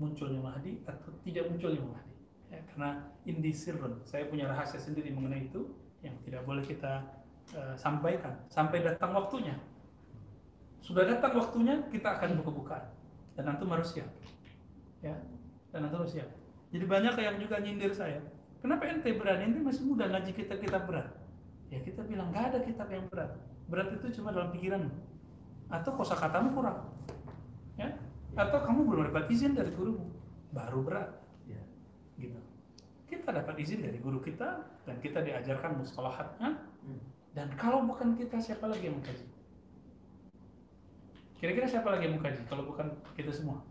[0.00, 2.14] munculnya Mahdi atau tidak munculnya Mahdi.
[2.48, 5.68] Ya, karena indi sirrun, saya punya rahasia sendiri mengenai itu
[6.00, 7.04] yang tidak boleh kita
[7.52, 9.60] uh, sampaikan sampai datang waktunya.
[10.80, 12.88] Sudah datang waktunya kita akan buka-bukaan
[13.36, 14.08] dan nanti harus siap.
[15.04, 15.12] Ya,
[15.68, 16.32] dan nanti harus siap.
[16.72, 18.24] Jadi banyak yang juga nyindir saya.
[18.64, 19.52] Kenapa ente berani?
[19.52, 21.17] Ente masih muda ngaji kita kita berat.
[21.68, 23.36] Ya kita bilang nggak ada kitab yang berat.
[23.68, 24.88] Berat itu cuma dalam pikiran.
[25.68, 26.88] Atau kosakatamu kurang.
[27.76, 27.92] Ya?
[28.32, 30.08] Atau kamu belum dapat izin dari gurumu.
[30.52, 31.12] Baru berat.
[31.44, 31.60] Ya.
[32.16, 32.40] Gitu.
[33.04, 36.56] Kita dapat izin dari guru kita dan kita diajarkan mustalahatnya.
[36.84, 37.00] Hmm.
[37.36, 39.26] Dan kalau bukan kita siapa lagi yang mengkaji?
[41.38, 43.62] Kira-kira siapa lagi yang mengkaji kalau bukan kita semua?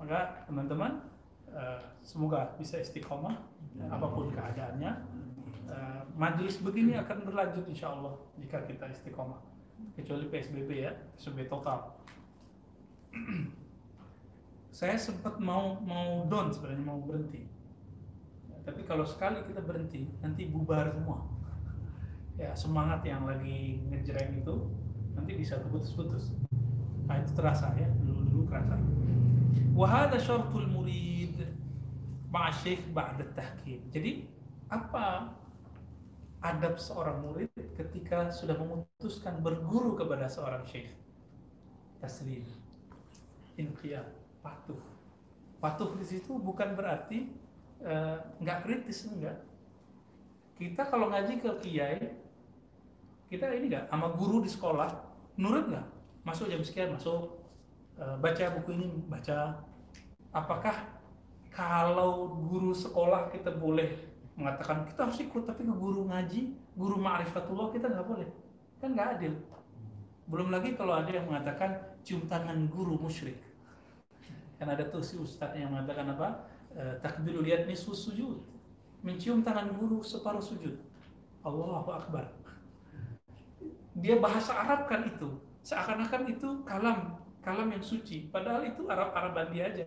[0.00, 1.04] Maka teman-teman
[1.52, 3.36] eh, semoga bisa istiqomah
[3.86, 4.90] apa pun keadaannya.
[5.70, 9.38] Eh, majelis begini akan berlanjut insya Allah jika kita istiqomah.
[9.94, 11.94] Kecuali PSBB ya PSBB total.
[14.78, 17.46] Saya sempat mau mau down sebenarnya mau berhenti.
[18.50, 21.22] Ya, tapi kalau sekali kita berhenti nanti bubar semua.
[22.40, 24.72] Ya semangat yang lagi ngejreng itu
[25.12, 26.32] nanti bisa putus-putus
[27.04, 28.80] nah itu terasa ya dulu dulu kerasa
[29.76, 31.36] wahada syartul murid
[32.30, 33.82] ma'asyikh ba'da tahkim.
[33.90, 34.30] Jadi
[34.70, 35.34] apa
[36.40, 40.88] adab seorang murid ketika sudah memutuskan berguru kepada seorang syekh.
[42.00, 42.48] Taslim.
[43.60, 44.08] Inqiyad.
[44.40, 44.80] Patuh.
[45.60, 47.28] Patuh di situ bukan berarti
[47.84, 49.36] eh, nggak kritis enggak.
[50.56, 52.00] Kita kalau ngaji ke kiai
[53.28, 54.88] kita ini nggak sama guru di sekolah
[55.36, 55.86] nurut nggak?
[56.24, 57.36] Masuk jam sekian masuk.
[58.00, 59.60] Eh, baca buku ini baca.
[60.32, 60.88] Apakah
[61.52, 64.09] kalau guru sekolah kita boleh
[64.40, 68.28] mengatakan kita harus ikut tapi ke guru ngaji guru ma'rifatullah kita nggak boleh.
[68.80, 69.34] Kan nggak adil.
[70.30, 73.36] Belum lagi kalau ada yang mengatakan cium tangan guru musyrik.
[74.56, 76.48] Kan ada tuh si ustadz yang mengatakan apa?
[76.72, 78.40] Eh, takbirul lihat nisfu sujud.
[79.04, 80.76] Mencium tangan guru separuh sujud.
[81.44, 82.32] Allahu akbar.
[83.96, 85.40] Dia bahasa Arab kan itu.
[85.60, 88.28] Seakan-akan itu kalam kalam yang suci.
[88.28, 89.84] Padahal itu Arab Araban dia aja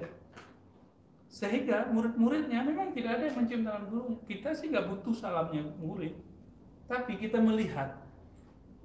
[1.34, 6.14] sehingga murid-muridnya memang tidak ada yang mencium tangan guru kita sih nggak butuh salamnya murid.
[6.86, 7.98] Tapi kita melihat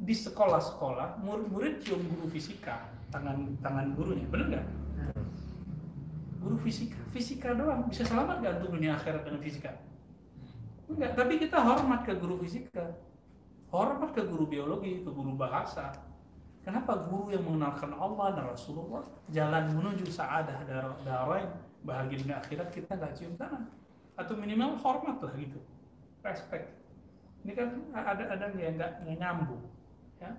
[0.01, 4.25] di sekolah-sekolah murid-murid cium guru fisika tangan tangan gurunya.
[4.33, 4.67] Benar nggak?
[6.41, 6.97] Guru fisika.
[7.13, 7.85] Fisika doang.
[7.93, 9.71] Bisa selamat nggak untuk dunia akhirat dengan fisika?
[10.89, 12.97] Enggak tapi kita hormat ke guru fisika.
[13.69, 15.93] Hormat ke guru biologi ke guru bahasa.
[16.65, 19.05] Kenapa guru yang mengenalkan Allah dan Rasulullah?
[19.29, 20.65] Jalan menuju saadah
[21.05, 23.67] darain bahagia dunia akhirat kita nggak cium tangan.
[24.19, 25.61] Atau minimal hormat lah gitu.
[26.27, 26.75] Respect.
[27.47, 29.63] Ini kan ada ada yang nggak nyambung
[30.19, 30.35] ya.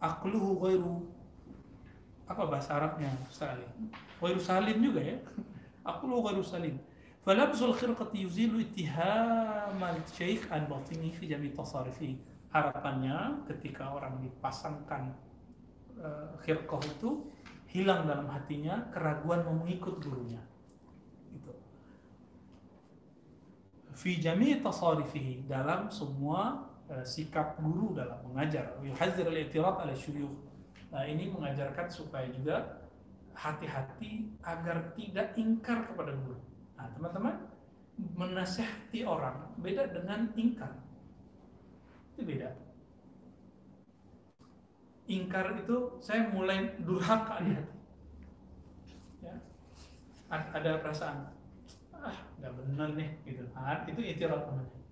[0.00, 0.96] Akluhu ghairu.
[2.24, 3.68] Apa bahasa Arabnya salim
[4.20, 5.16] ghairu salim juga ya.
[5.90, 6.76] Akluhu ghairu salim.
[7.24, 12.20] Falabsul khirqati yuzilu ittihamal syekh an batini fi jami tasarifi.
[12.52, 15.16] Harapannya ketika orang dipasangkan
[15.98, 17.24] uh, khirqah itu
[17.74, 20.38] hilang dalam hatinya keraguan mau mengikut gurunya.
[21.34, 21.50] Itu
[23.98, 28.78] fi jami tasarifihi dalam semua uh, sikap guru dalam mengajar.
[28.78, 30.38] Yuhadzir al-i'tirad ala syuyukh.
[30.94, 32.86] Nah ini mengajarkan supaya juga
[33.34, 36.38] hati-hati agar tidak ingkar kepada guru.
[36.78, 37.34] Nah teman-teman
[38.14, 40.70] menasehati orang beda dengan ingkar.
[42.14, 42.63] Itu beda
[45.04, 47.76] ingkar itu saya mulai durhaka di hati.
[49.24, 49.34] Ya.
[50.30, 51.30] ada perasaan
[51.94, 53.44] ah nggak benar nih gitu.
[53.56, 54.84] Nah, itu itirat namanya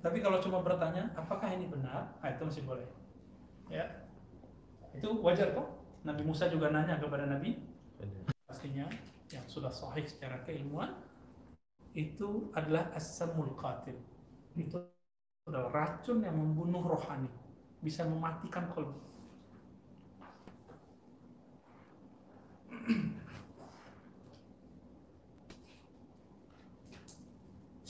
[0.00, 2.16] tapi kalau cuma bertanya apakah ini benar?
[2.24, 2.88] Nah, itu masih boleh.
[3.68, 3.84] Ya.
[4.96, 5.68] Itu wajar kok.
[6.00, 7.60] Nabi Musa juga nanya kepada Nabi.
[8.48, 8.88] Pastinya
[9.30, 10.96] yang sudah sahih secara keilmuan
[11.92, 13.94] itu adalah as-samul qatil.
[14.56, 14.88] Itu
[15.44, 17.28] adalah racun yang membunuh rohani,
[17.80, 19.10] bisa mematikan kolbu.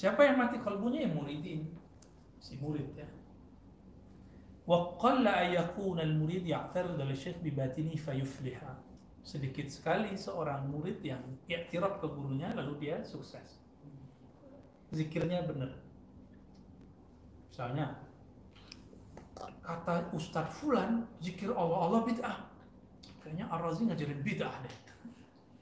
[0.00, 1.68] Siapa yang mati kolbunya ya muridin,
[2.40, 3.04] si murid ya.
[4.70, 8.80] Ayakuna al-murid ya'tarid ala syekh bi batini fayufliha.
[9.20, 13.60] Sedikit sekali seorang murid yang i'tiraf ke gurunya lalu dia sukses.
[14.88, 15.76] Zikirnya benar,
[17.50, 18.00] Misalnya,
[19.70, 22.36] kata Ustadz Fulan, zikir Allah Allah bid'ah.
[23.22, 24.74] Kayaknya Ar-Razi ngajarin bid'ah deh.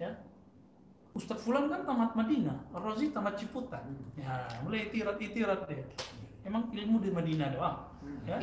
[0.01, 0.11] Ya.
[1.13, 3.85] Ustadz Fulan kan tamat Madinah, Ar-Razi tamat Ciputan.
[4.17, 5.85] Ya, mulai itirat-itirat deh.
[6.49, 7.79] Emang ilmu di Madinah doang?
[8.25, 8.41] Ya.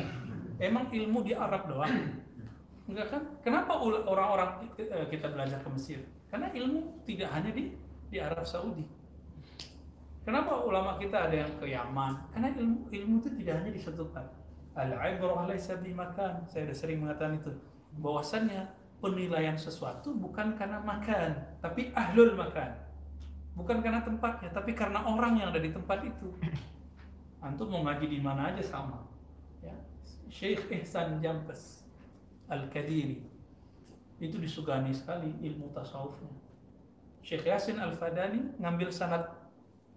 [0.62, 1.90] Emang ilmu di Arab doang?
[2.86, 3.22] Enggak kan?
[3.42, 5.98] Kenapa orang-orang eh, kita belajar ke Mesir?
[6.30, 7.74] Karena ilmu tidak hanya di
[8.06, 8.86] di Arab Saudi
[10.26, 12.34] Kenapa ulama kita ada yang ke Yaman?
[12.34, 14.26] Karena ilmu ilmu itu tidak hanya di satu tempat.
[14.76, 16.44] Al-ibrah laisa makan.
[16.44, 17.50] Saya sudah sering mengatakan itu.
[17.96, 18.68] Bahwasannya
[19.00, 22.76] penilaian sesuatu bukan karena makan, tapi ahlul makan.
[23.56, 26.28] Bukan karena tempatnya, tapi karena orang yang ada di tempat itu.
[27.40, 29.00] Antum mau ngaji di mana aja sama.
[29.64, 29.72] Ya.
[30.28, 31.88] Syekh Ihsan Jampes
[32.52, 33.24] Al-Kadiri
[34.20, 36.32] itu disugani sekali ilmu tasawufnya.
[37.24, 39.28] Syekh Yasin Al-Fadani ngambil sanad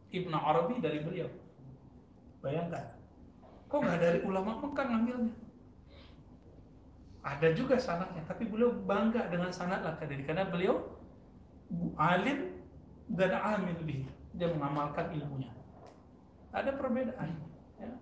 [0.09, 1.29] Ibnu Arabi dari beliau.
[2.41, 2.98] Bayangkan.
[3.69, 5.33] Kok nggak dari ulama Mekah ngambilnya?
[7.21, 10.97] Ada juga sanatnya, tapi beliau bangga dengan sanat lah dari karena beliau
[11.93, 12.57] alim
[13.13, 15.53] dan amil lebih dia mengamalkan ilmunya.
[16.49, 17.29] Ada perbedaan.
[17.77, 17.93] Ya.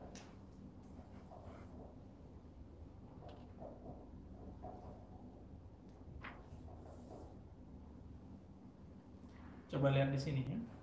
[9.68, 10.77] Coba lihat di sini ya.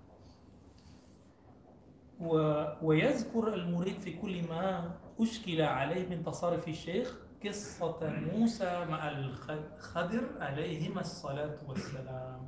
[2.82, 8.00] ويذكر المريد في كل ما أشكل عليه من تصارف الشيخ قصة
[8.32, 12.40] موسى مع الخضر عليهما الصلاة والسلام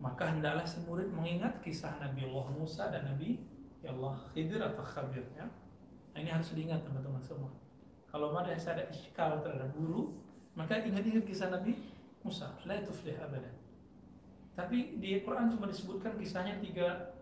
[0.00, 3.36] maka hendaklah si murid mengingat kisah Nabi Allah Musa dan Nabi
[3.84, 5.44] ya Allah Khidir atau Khadir ya.
[6.16, 7.52] Nah, ini harus diingat teman-teman semua.
[8.08, 10.16] Kalau ada ada iskal terhadap guru,
[10.56, 11.76] maka ingat-ingat kisah Nabi
[12.24, 12.48] Musa.
[12.64, 13.52] La tuflih abadan.
[14.56, 17.13] Tapi di Quran cuma disebutkan kisahnya tiga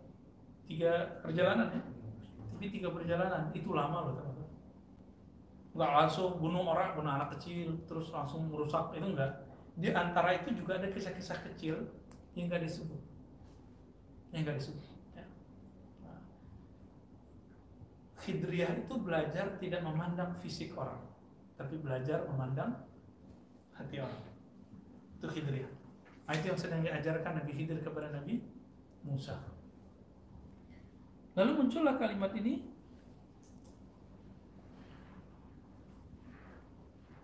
[0.67, 1.81] tiga perjalanan ya.
[2.53, 4.51] Tapi tiga perjalanan itu lama loh teman-teman.
[5.73, 10.53] Nggak langsung bunuh orang bunuh anak kecil terus langsung merusak itu enggak di antara itu
[10.53, 11.89] juga ada kisah-kisah kecil
[12.37, 13.01] yang nggak disebut.
[14.31, 15.25] Yang nggak disebut ya.
[16.05, 16.21] nah,
[18.77, 21.01] itu belajar tidak memandang fisik orang
[21.53, 22.73] tapi belajar memandang
[23.77, 24.23] hati orang.
[25.19, 25.83] Itu Hidriyah
[26.27, 28.41] nah, itu yang sedang diajarkan Nabi Hidir kepada Nabi
[29.03, 29.37] Musa
[31.33, 32.73] Lalu muncullah kalimat ini.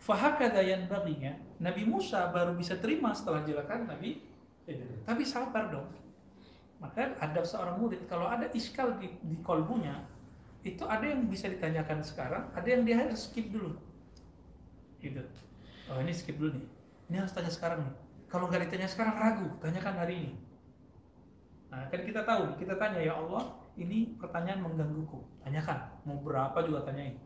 [0.10, 4.18] Fahakada yang baginya Nabi Musa baru bisa terima setelah jelakan Nabi
[5.06, 5.86] Tapi sabar dong.
[6.82, 10.02] Maka ada seorang murid Kalau ada iskal di, di kolbunya
[10.66, 13.78] Itu ada yang bisa ditanyakan sekarang Ada yang dia harus skip dulu.
[14.98, 15.22] Gitu.
[15.94, 16.68] Oh ini skip dulu nih.
[17.14, 17.96] Ini harus tanya sekarang nih.
[18.34, 19.48] Kalau nggak ditanya sekarang ragu.
[19.62, 20.34] Tanyakan hari ini.
[21.70, 23.46] Nah kan kita tahu Kita tanya ya Allah
[23.78, 25.20] ini pertanyaan menggangguku.
[25.46, 27.20] Tanyakan, mau berapa juga tanyain.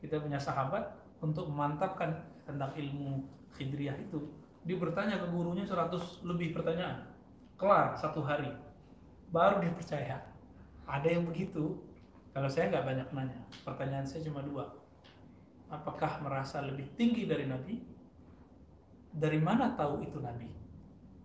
[0.00, 2.16] Kita punya sahabat untuk memantapkan
[2.48, 3.22] tentang ilmu
[3.54, 7.08] khidriyah itu dia bertanya ke gurunya 100 lebih pertanyaan.
[7.56, 8.52] Kelar satu hari.
[9.32, 10.16] Baru dia percaya.
[10.84, 11.80] Ada yang begitu?
[12.30, 14.68] Kalau saya nggak banyak nanya pertanyaan saya cuma dua.
[15.70, 17.78] Apakah merasa lebih tinggi dari Nabi?
[19.10, 20.46] Dari mana tahu itu Nabi?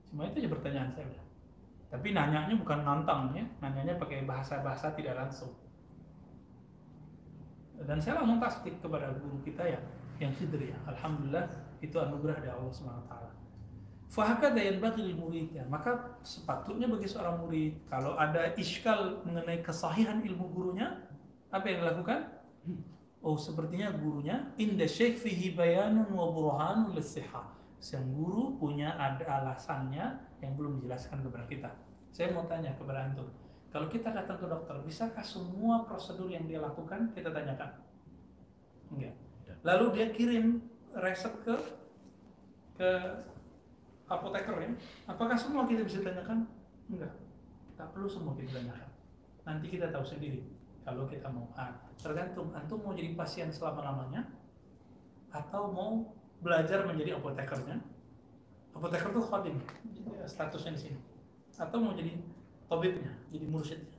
[0.09, 1.24] Cuma itu aja pertanyaan saya
[1.89, 5.53] tapi nanyanya bukan nantang ya nanyanya pakai bahasa-bahasa tidak langsung
[7.83, 9.83] dan saya langsung tasdik kepada guru kita yang
[10.15, 10.79] yang sidri ya.
[10.87, 11.51] Alhamdulillah
[11.83, 13.31] itu anugerah dari Allah Subhanahu wa taala.
[14.55, 15.67] Yang bagi murid ya.
[15.67, 21.03] Maka sepatutnya bagi seorang murid kalau ada iskal mengenai kesahihan ilmu gurunya,
[21.51, 22.31] apa yang dilakukan?
[23.25, 26.95] Oh sepertinya gurunya inda syekh fihi bayanun wa burhanun.
[27.75, 31.69] Sang guru punya ada alasannya yang belum dijelaskan kepada kita.
[32.13, 33.27] Saya mau tanya kepada antum,
[33.75, 37.75] kalau kita datang ke dokter, bisakah semua prosedur yang dia lakukan kita tanyakan?
[38.87, 39.11] Enggak.
[39.67, 40.63] Lalu dia kirim
[40.95, 41.55] resep ke
[42.79, 42.89] ke
[44.07, 44.71] apoteker ya.
[45.11, 46.47] Apakah semua kita bisa tanyakan?
[46.87, 47.11] Enggak.
[47.75, 48.89] Tak perlu semua kita tanyakan.
[49.43, 50.39] Nanti kita tahu sendiri
[50.87, 51.51] kalau kita mau.
[51.59, 54.23] Ah, tergantung antum mau jadi pasien selama-lamanya
[55.35, 57.83] atau mau belajar menjadi apotekernya.
[58.75, 59.57] Apoteker itu khadim,
[60.27, 60.99] statusnya di sini.
[61.55, 62.19] Atau mau jadi
[62.67, 63.95] tabibnya, jadi mursyidnya.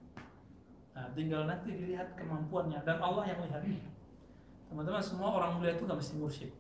[0.93, 3.65] Nah, tinggal nanti dilihat kemampuannya dan Allah yang lihat.
[4.69, 6.53] Teman-teman, semua orang mulia itu nggak mesti mursyid.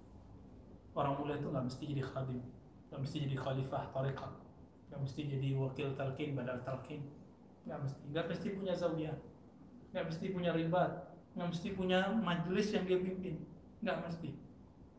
[0.97, 2.41] Orang mulia itu nggak mesti jadi khadim,
[2.89, 4.33] nggak mesti jadi khalifah tariqah,
[4.89, 7.05] nggak mesti jadi wakil talqin, badal talqin,
[7.69, 9.17] nggak mesti, nggak mesti punya zawiyah,
[9.93, 13.37] nggak mesti punya ribat, nggak mesti punya majelis yang dia pimpin,
[13.85, 14.33] nggak mesti.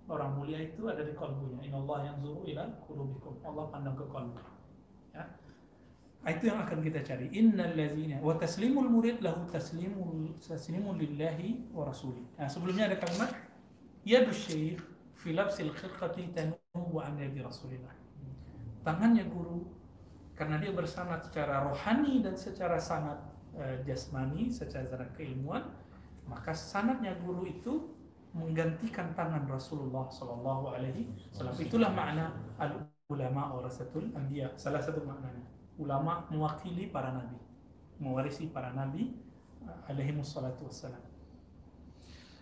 [0.08, 1.60] Orang mulia itu ada di kalbunya.
[1.68, 3.34] Inna Allah yang zuru ila kulubikum.
[3.43, 4.39] Allah pandang ke kalbu.
[5.12, 5.24] Ya.
[6.24, 7.28] Nah, itu yang akan kita cari.
[7.36, 12.24] Innal ladzina wa taslimul murid lahu taslimul taslimul lillahi wa rasuli.
[12.39, 13.32] Nah, sebelumnya ada kalimat
[14.08, 14.80] yadu syekh
[15.16, 17.95] fi labsil khilqati tanubu an yadi rasulillah.
[18.88, 19.68] Tangannya guru
[20.39, 23.20] karena dia bersanad secara rohani dan secara sanad
[23.58, 25.64] eh, jasmani, secara keilmuan,
[26.28, 27.88] maka sanadnya guru itu
[28.36, 31.55] menggantikan tangan Rasulullah Sallallahu Alaihi Wasallam.
[31.59, 32.25] Itulah makna
[32.59, 34.51] al ulama warasatul anbiya.
[34.59, 35.47] Salah satu maknanya
[35.80, 37.38] ulama mewakili para nabi,
[38.01, 39.15] mewarisi para nabi
[39.88, 40.99] alaihi wassalatu wassalam.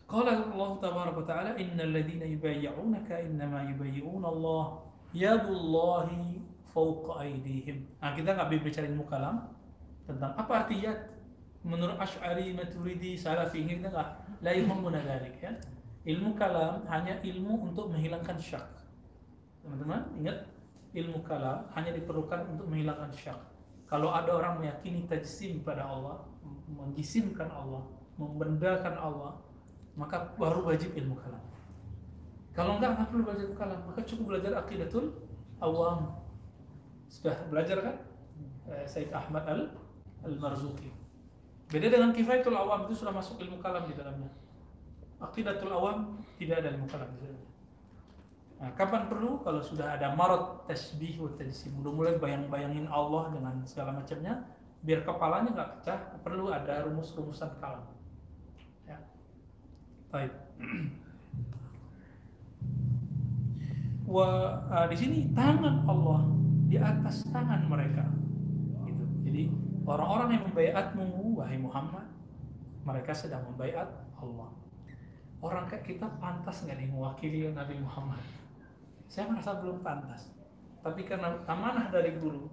[0.06, 4.66] Qala Allah tabaraka wa ta'ala innal ladzina yubayyi'unaka innama yubayyi'una Allah
[5.14, 7.86] yadullahi fawqa aydihim.
[8.02, 9.50] Nah, kita nggak bicara ilmu kalam
[10.06, 11.10] tentang apa arti yad
[11.66, 14.10] menurut Ash'ari, Maturidi, Salafi kita nggak
[14.46, 15.54] la yuhammuna dzalik ya.
[16.06, 18.62] Ilmu kalam hanya ilmu untuk menghilangkan syak.
[19.66, 20.46] Teman-teman, ingat
[20.94, 23.42] ilmu kalam hanya diperlukan untuk menghilangkan syak.
[23.90, 26.22] Kalau ada orang meyakini tajsim pada Allah,
[26.70, 27.82] menjisimkan Allah,
[28.22, 29.34] membendakan Allah,
[29.98, 31.42] maka baru wajib ilmu kalam.
[32.56, 35.06] Kalau enggak, nggak perlu belajar kalam, maka cukup belajar aqidatul
[35.60, 36.22] awam.
[37.12, 37.96] Sudah belajar kan?
[38.72, 39.74] Eh, Said Ahmad al
[40.24, 40.90] al-Marzuki.
[41.70, 44.30] Beda dengan kifayatul awam itu sudah masuk ilmu kalam di dalamnya.
[45.20, 47.54] Aqidatul awam tidak ada ilmu kalam di dalamnya.
[48.56, 49.44] Nah, kapan perlu?
[49.44, 54.48] Kalau sudah ada marot tasbih wa tajsim, udah mulai bayang-bayangin Allah dengan segala macamnya,
[54.80, 57.84] biar kepalanya nggak pecah, perlu ada rumus-rumusan kalam.
[58.88, 59.00] Ya.
[60.12, 60.32] Baik.
[64.06, 66.30] Wa uh, di sini tangan Allah
[66.70, 68.06] di atas tangan mereka.
[68.86, 69.04] Gitu.
[69.26, 69.42] Jadi
[69.84, 72.06] orang-orang yang membaiatmu wahai Muhammad,
[72.86, 73.90] mereka sedang membaiat
[74.22, 74.54] Allah.
[75.44, 78.22] Orang kayak kita pantas nggak nih mewakili Nabi Muhammad?
[79.12, 80.32] Saya merasa belum pantas.
[80.82, 82.46] Tapi karena amanah dari guru,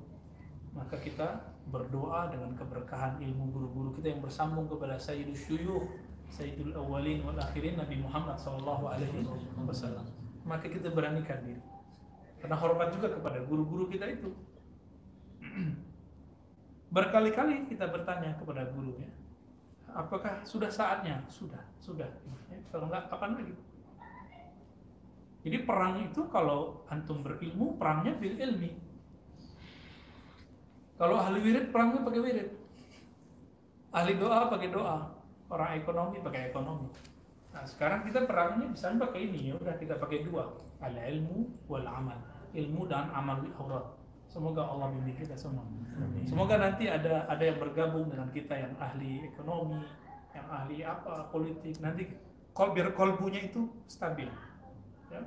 [0.73, 5.85] maka kita berdoa dengan keberkahan ilmu guru-guru kita yang bersambung kepada Sayyidul Syuyuh,
[6.33, 9.23] Sayyidul Awalin wal Akhirin Nabi Muhammad Sallallahu Alaihi
[9.63, 10.09] Wasallam.
[10.43, 11.63] Maka kita beranikan diri.
[12.43, 14.35] Karena hormat juga kepada guru-guru kita itu.
[16.97, 19.09] Berkali-kali kita bertanya kepada gurunya,
[19.93, 21.23] apakah sudah saatnya?
[21.29, 22.09] Sudah, sudah.
[22.51, 23.55] Ya, kalau enggak, kapan lagi?
[25.43, 28.79] Jadi perang itu kalau antum berilmu, perangnya bil ilmi.
[30.97, 32.49] Kalau ahli wirid, perangnya pakai wirid.
[33.91, 34.99] Ahli doa pakai doa.
[35.51, 36.89] Orang ekonomi pakai ekonomi.
[37.53, 40.49] Nah sekarang kita perangnya bisa pakai ini ya udah kita pakai dua
[40.81, 42.17] al ilmu wal amal
[42.57, 43.85] ilmu dan amal aurat
[44.32, 45.66] semoga Allah bimbing kita semua
[46.28, 49.82] semoga nanti ada ada yang bergabung dengan kita yang ahli ekonomi
[50.36, 52.12] yang ahli apa politik nanti
[52.54, 54.30] kol biar kolbunya itu stabil
[55.10, 55.22] ya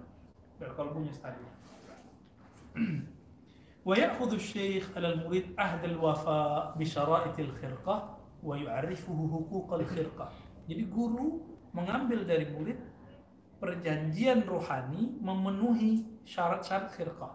[0.60, 1.48] biar kolbunya stabil
[3.80, 7.96] ويأخذ الشيخ على المريد عهد الوفاء بشرائط الخرقة
[8.44, 10.26] ويعرفه حقوق الخرقة
[10.70, 11.42] jadi guru
[11.74, 12.78] mengambil dari murid
[13.58, 17.34] perjanjian rohani memenuhi syarat-syarat khirqah.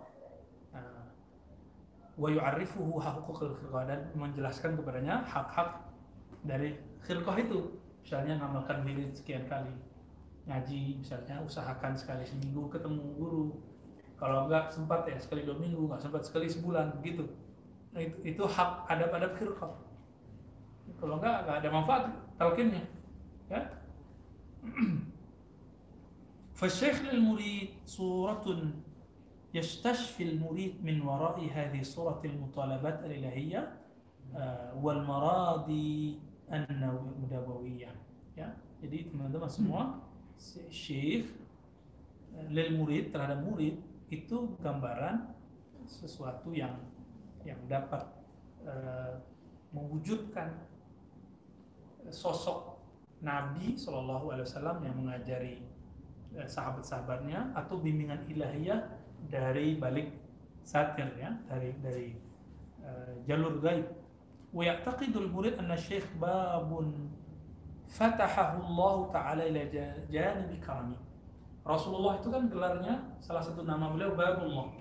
[2.20, 5.84] Nah, wa yu'arrifuhu haqqul khirqah dan menjelaskan kepadanya hak-hak
[6.44, 7.76] dari khirqah itu.
[8.06, 9.74] Misalnya ngamalkan diri sekian kali,
[10.46, 13.46] ngaji misalnya usahakan sekali seminggu ketemu guru.
[14.16, 17.26] Kalau enggak sempat ya sekali dua minggu, enggak sempat sekali sebulan gitu.
[17.92, 19.74] Nah, itu, itu hak adab-adab khirqah.
[21.02, 22.04] Kalau enggak enggak ada manfaat
[22.38, 22.84] talqinnya.
[23.50, 23.62] Ya.
[26.56, 28.72] فالشيخ للمريد صورة
[29.54, 33.62] يستشفي المريد من وراء هذه الصورة المطالبات الإلهية
[34.84, 36.20] والمراضي
[36.52, 37.92] النبوية
[38.36, 38.52] ya
[38.84, 40.04] jadi teman-teman semua
[40.68, 41.32] syekh
[42.52, 43.80] lil murid terhadap murid
[44.12, 45.32] itu gambaran
[45.88, 46.76] sesuatu yang
[47.48, 48.04] yang dapat
[48.68, 49.24] uh,
[49.72, 50.52] mewujudkan
[52.12, 52.76] sosok
[53.24, 55.64] Nabi Shallallahu Alaihi Wasallam yang mengajari
[56.36, 58.92] Eh, sahabat-sahabatnya atau bimbingan ilahiyah
[59.29, 60.09] dari balik
[60.65, 62.17] satir ya dari dari
[62.81, 63.87] uh, jalur gaib.
[64.51, 67.13] Wa ya'taqidul murid anna syekh babun
[67.87, 69.63] fatahahu Allah taala ila
[70.11, 70.99] janibi karami
[71.63, 74.73] Rasulullah itu kan gelarnya salah satu nama beliau babullah.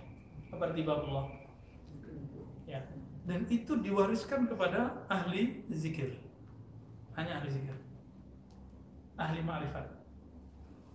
[0.50, 1.30] Arti babullah?
[2.66, 2.82] Ya.
[3.30, 6.18] Dan itu diwariskan kepada ahli zikir.
[7.14, 7.78] Hanya ahli zikir.
[9.20, 9.99] Ahli ma'rifat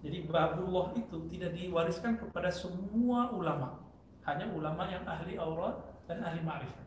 [0.04, 3.80] jadi babullah itu tidak diwariskan kepada semua ulama.
[4.28, 6.84] Hanya ulama yang ahli aurat dan ahli ma'rifat.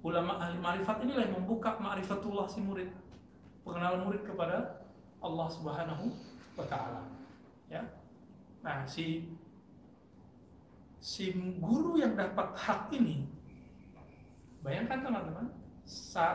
[0.00, 2.88] Ulama ahli ma'rifat inilah yang membuka ma'rifatullah si murid.
[3.68, 4.80] Pengenalan murid kepada
[5.20, 6.08] Allah Subhanahu
[6.56, 7.04] wa taala.
[7.68, 7.84] Ya.
[8.64, 9.28] Nah, si
[11.04, 13.28] si guru yang dapat hak ini
[14.64, 15.46] bayangkan teman-teman,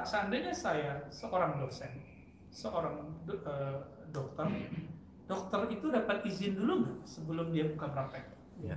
[0.05, 1.89] seandainya saya seorang dosen,
[2.53, 3.01] seorang
[3.49, 3.81] uh,
[4.13, 4.45] dokter
[5.27, 8.25] dokter itu dapat izin dulu nggak sebelum dia buka praktek?
[8.59, 8.75] Ya.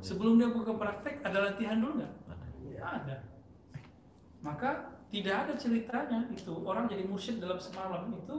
[0.00, 2.12] Sebelum dia buka praktek ada latihan dulu nggak?
[2.72, 2.80] Ya.
[2.84, 3.16] Ada.
[4.40, 4.70] Maka
[5.08, 8.36] tidak ada ceritanya itu orang jadi mursyid dalam semalam itu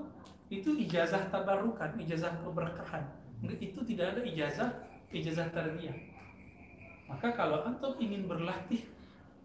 [0.49, 3.05] itu ijazah tabarukan, ijazah keberkahan.
[3.61, 4.69] Itu tidak ada ijazah
[5.13, 5.97] ijazah tarbiyah.
[7.09, 8.85] Maka kalau antum ingin berlatih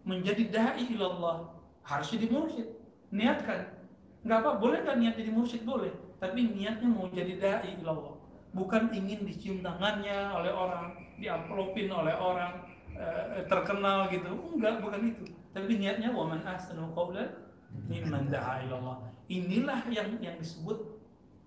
[0.05, 1.49] menjadi dai ilallah
[1.85, 2.69] harus jadi mursyid.
[3.13, 3.73] Niatkan.
[4.25, 5.61] Nggak apa, boleh nggak niat jadi mursyid?
[5.65, 8.17] Boleh tapi niatnya mau jadi dai ilallah
[8.55, 12.63] bukan ingin dicium tangannya oleh orang diamplopin oleh orang
[12.95, 13.05] e,
[13.51, 14.31] terkenal gitu.
[14.55, 15.23] Enggak bukan itu.
[15.51, 17.29] Tapi niatnya waman ahsanu qawlan
[17.91, 19.03] mimman da'a ilallah.
[19.27, 20.95] Inilah yang yang disebut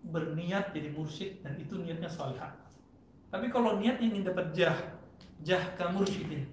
[0.04, 2.52] berniat jadi mursyid dan itu niatnya salihah.
[3.32, 4.76] Tapi kalau niat ingin dapat jah
[5.40, 6.44] jah ke mursyidin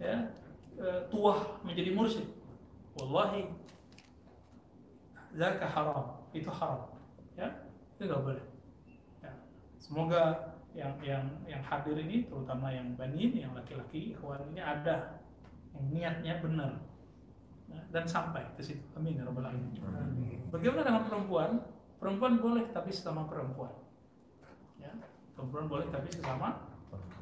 [0.00, 0.32] ya
[0.80, 2.26] e, tuah menjadi mursyid
[2.96, 3.44] wallahi
[5.36, 6.06] zakah haram.
[6.32, 6.91] Itu haram
[8.02, 8.44] itu nggak boleh.
[9.22, 9.32] Ya.
[9.78, 10.22] semoga
[10.74, 15.22] yang yang yang hadir ini terutama yang banin yang laki-laki ikhwan ini ada
[15.78, 16.82] yang niatnya benar.
[17.70, 18.82] Ya, dan sampai ke situ.
[18.98, 19.78] Amin ya rabbal alamin.
[20.50, 21.50] Bagaimana dengan perempuan?
[22.02, 23.70] Perempuan boleh tapi sesama perempuan.
[24.82, 24.90] Ya
[25.38, 26.58] perempuan boleh tapi sesama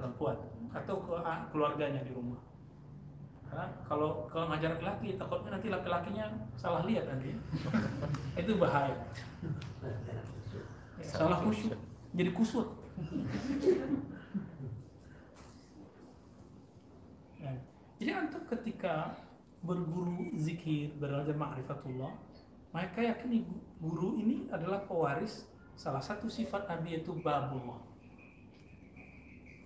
[0.01, 0.41] perempuan.
[0.73, 1.13] Atau ke
[1.53, 2.41] keluarganya di rumah.
[3.51, 6.27] Karena kalau kalau ngajar laki-laki takutnya nanti laki-lakinya
[6.57, 7.37] salah lihat nanti.
[8.41, 8.95] Itu bahaya.
[9.83, 10.23] ya,
[11.03, 11.77] salah khusyuk
[12.13, 12.69] jadi kusut
[17.41, 17.53] ya.
[18.01, 19.15] jadi antum ketika
[19.61, 22.13] berguru zikir belajar ma'rifatullah
[22.71, 23.45] mereka yakini
[23.83, 25.45] guru ini adalah pewaris
[25.77, 27.81] salah satu sifat Nabi yaitu babullah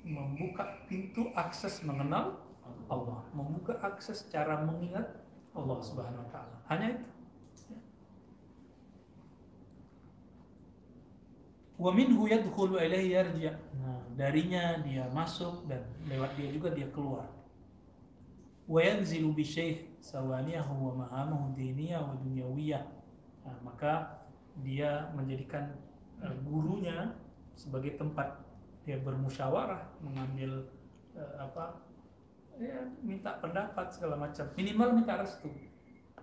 [0.04, 2.44] membuka pintu akses mengenal
[2.92, 5.08] Allah, membuka akses cara mengingat
[5.56, 6.56] Allah Subhanahu wa taala.
[6.68, 7.06] Hanya itu.
[11.84, 13.52] Wa minhu yadkhulu ilaihi yarji'.
[13.84, 17.28] Nah, darinya dia masuk dan lewat dia juga dia keluar.
[18.64, 22.84] Wa yanzilu bi syekh sawaniyahu wa mahamahu diniyah wa dunyawiyah.
[23.44, 24.24] Nah, maka
[24.64, 25.76] dia menjadikan
[26.24, 27.12] uh, gurunya
[27.52, 28.32] sebagai tempat
[28.88, 30.64] dia bermusyawarah, mengambil
[31.12, 31.84] uh, apa
[32.56, 35.50] ya minta pendapat segala macam minimal minta restu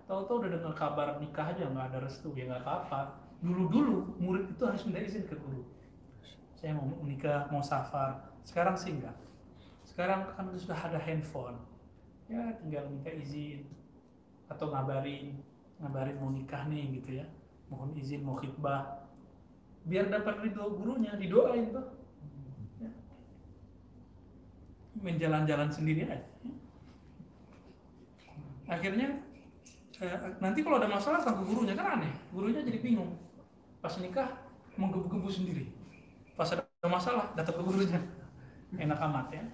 [0.08, 4.62] tahu-tahu udah dengar kabar nikah aja nggak ada restu ya nggak apa-apa dulu-dulu murid itu
[4.62, 5.66] harus minta izin ke guru.
[6.54, 8.30] Saya mau nikah mau safar.
[8.46, 9.18] Sekarang sih enggak.
[9.82, 11.58] Sekarang kan sudah ada handphone.
[12.30, 13.66] Ya tinggal minta izin
[14.46, 15.42] atau ngabarin
[15.82, 17.26] ngabarin mau nikah nih gitu ya.
[17.66, 19.10] Mohon izin mau khidbah
[19.82, 21.98] biar dapat ridho gurunya didoain tuh.
[25.02, 26.22] Menjalan-jalan sendiri aja.
[28.70, 29.18] Akhirnya
[30.38, 31.74] nanti kalau ada masalah sama gurunya.
[31.74, 33.18] Kan aneh, gurunya jadi bingung.
[33.82, 34.30] Pas nikah
[34.78, 35.66] menggebu-gebu sendiri.
[36.38, 38.00] Pas ada masalah datang ke gurunya
[38.78, 39.44] enak amat ya.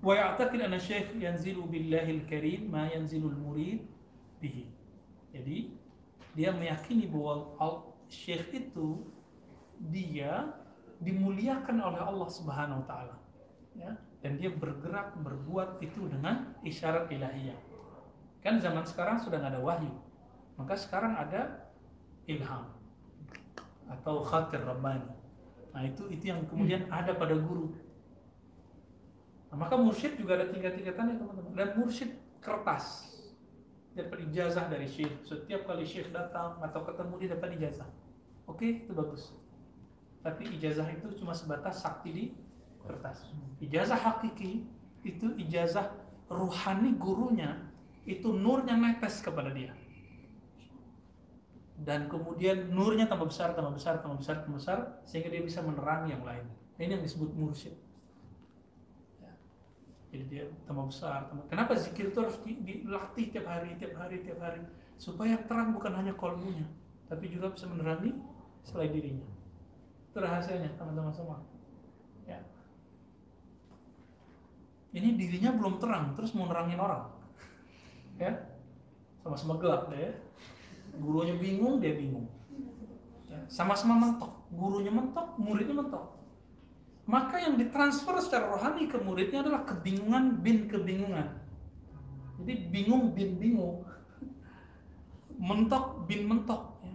[0.00, 3.84] Wa ya'taqid anna syekh yanzilu billahil karim ma yanzilul murid
[4.40, 4.72] bihi.
[5.36, 5.76] Jadi
[6.32, 9.04] dia meyakini bahwa al- syekh itu
[9.92, 10.56] dia
[11.04, 13.16] dimuliakan oleh Allah Subhanahu wa taala.
[13.76, 13.92] Ya.
[14.24, 17.60] Dan dia bergerak berbuat itu dengan isyarat ilahiyah.
[18.40, 19.92] Kan zaman sekarang sudah ada wahyu.
[20.56, 21.68] Maka sekarang ada
[22.24, 22.75] ilham
[23.86, 25.06] atau khatir rabbani.
[25.70, 27.74] Nah itu itu yang kemudian ada pada guru.
[29.52, 31.52] Nah, maka mursyid juga ada tingkat-tingkatannya teman-teman.
[31.54, 33.14] Dan mursyid kertas.
[33.96, 35.24] Dapat ijazah dari syekh.
[35.24, 37.88] Setiap kali syekh datang atau ketemu dia dapat ijazah.
[38.44, 39.32] Oke itu bagus.
[40.20, 42.24] Tapi ijazah itu cuma sebatas sakti di
[42.82, 43.30] kertas.
[43.62, 44.66] Ijazah hakiki
[45.06, 45.94] itu ijazah
[46.26, 47.62] ruhani gurunya
[48.06, 49.74] itu nurnya netes kepada dia
[51.76, 56.16] dan kemudian nurnya tambah besar, tambah besar, tambah besar, tambah besar, sehingga dia bisa menerangi
[56.16, 56.44] yang lain.
[56.80, 57.76] Ini yang disebut mursyid.
[59.20, 59.32] Ya.
[60.08, 61.28] Jadi dia tambah besar.
[61.28, 61.44] Tambah.
[61.52, 64.64] Kenapa zikir itu harus di- dilatih tiap hari, tiap hari, tiap hari,
[64.96, 66.64] supaya terang bukan hanya kolbunya,
[67.12, 68.16] tapi juga bisa menerangi
[68.64, 69.28] selain dirinya.
[70.08, 71.44] Itu rahasianya, teman-teman semua.
[72.24, 72.40] Ya.
[74.96, 77.12] Ini dirinya belum terang, terus mau nerangin orang.
[78.16, 78.32] Ya,
[79.20, 80.16] sama-sama gelap deh ya
[80.98, 82.26] gurunya bingung dia bingung.
[83.28, 84.32] Ya, sama-sama mentok.
[84.52, 86.16] Gurunya mentok muridnya mentok.
[87.06, 91.38] Maka yang ditransfer secara rohani ke muridnya adalah kebingungan bin kebingungan.
[92.42, 93.86] Jadi bingung bin bingung.
[95.36, 96.92] Mentok bin mentok ya.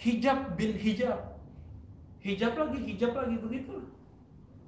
[0.00, 1.38] hijab bin hijab.
[2.24, 3.96] Hijab lagi hijab lagi begitu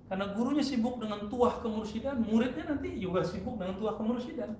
[0.08, 4.56] karena gurunya sibuk dengan tuah kemursidan muridnya nanti juga sibuk dengan tuah kemursidan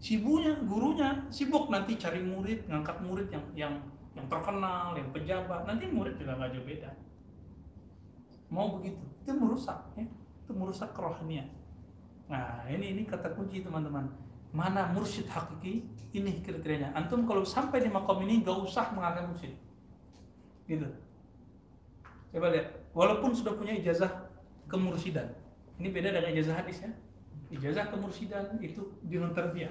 [0.00, 3.74] sibunya gurunya sibuk nanti cari murid ngangkat murid yang yang
[4.16, 5.68] yang terkenal yang pejabat.
[5.68, 6.90] Nanti murid juga nggak jauh beda.
[8.50, 9.04] Mau begitu.
[9.22, 10.08] Itu merusak ya.
[10.42, 11.46] Itu merusak kerohanian.
[12.26, 14.10] Nah ini ini kata kunci teman-teman.
[14.50, 15.86] Mana mursyid hakiki?
[16.10, 19.54] Ini kriterianya antum kalau sampai di makom ini nggak usah mengakai mursyid.
[20.66, 20.88] Gitu.
[22.34, 22.90] Coba lihat.
[22.90, 24.10] Walaupun sudah punya ijazah
[24.66, 25.30] kemursidan.
[25.78, 26.90] Ini beda dengan ijazah hadis ya.
[27.54, 29.70] Ijazah kemursidan itu terbiah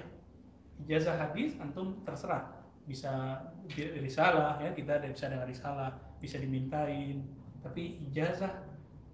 [0.84, 2.48] ijazah hadis antum terserah.
[2.88, 3.38] Bisa
[3.76, 7.22] risalah ya kita ada bisa dengan risalah bisa dimintain.
[7.60, 8.50] Tapi ijazah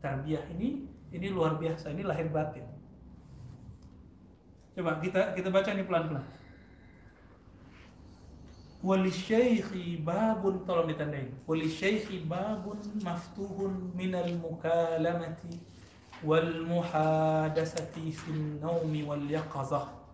[0.01, 2.65] tarbiyah ini ini luar biasa ini lahir batin.
[4.77, 6.25] Coba kita kita baca ini pelan-pelan.
[8.87, 11.33] Walisyaikhi babun tolong ditandain.
[11.49, 15.59] Walisyaikhi babun maftuhun minal mukalamati
[16.23, 20.06] wal muhadasati fin naumi wal yaqazah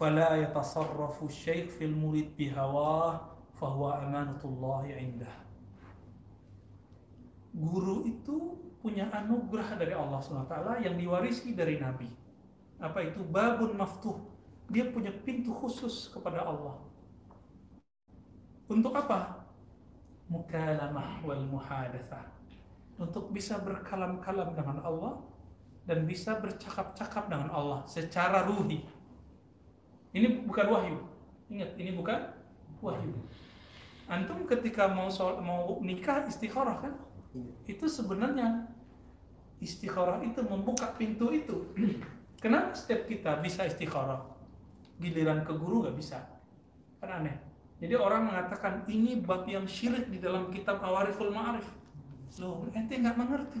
[0.00, 3.20] فلا يتصرف الشيخ في المريد بهواه
[3.60, 5.32] فهو أمانة الله عنده
[7.50, 12.06] guru itu punya anugerah dari Allah SWT yang diwarisi dari Nabi.
[12.78, 13.26] Apa itu?
[13.26, 14.22] Babun maftuh.
[14.70, 16.78] Dia punya pintu khusus kepada Allah.
[18.70, 19.40] Untuk apa?
[20.30, 22.22] mukalamah wal muhadathah
[23.02, 25.18] untuk bisa berkalam-kalam dengan Allah
[25.90, 28.86] dan bisa bercakap-cakap dengan Allah secara ruhi.
[30.10, 30.98] Ini bukan wahyu.
[31.50, 32.18] Ingat, ini bukan
[32.82, 33.14] wahyu.
[34.10, 36.94] Antum ketika mau sol- mau nikah istikharah kan?
[37.70, 38.66] Itu sebenarnya
[39.62, 41.70] istikharah itu membuka pintu itu.
[42.42, 44.26] Kenapa setiap kita bisa istikharah?
[44.98, 46.18] Giliran ke guru nggak bisa.
[46.98, 47.36] Kan aneh.
[47.80, 51.64] Jadi orang mengatakan ini bab yang syirik di dalam kitab Awariful Ma'arif.
[52.36, 53.60] Loh, ente nggak mengerti.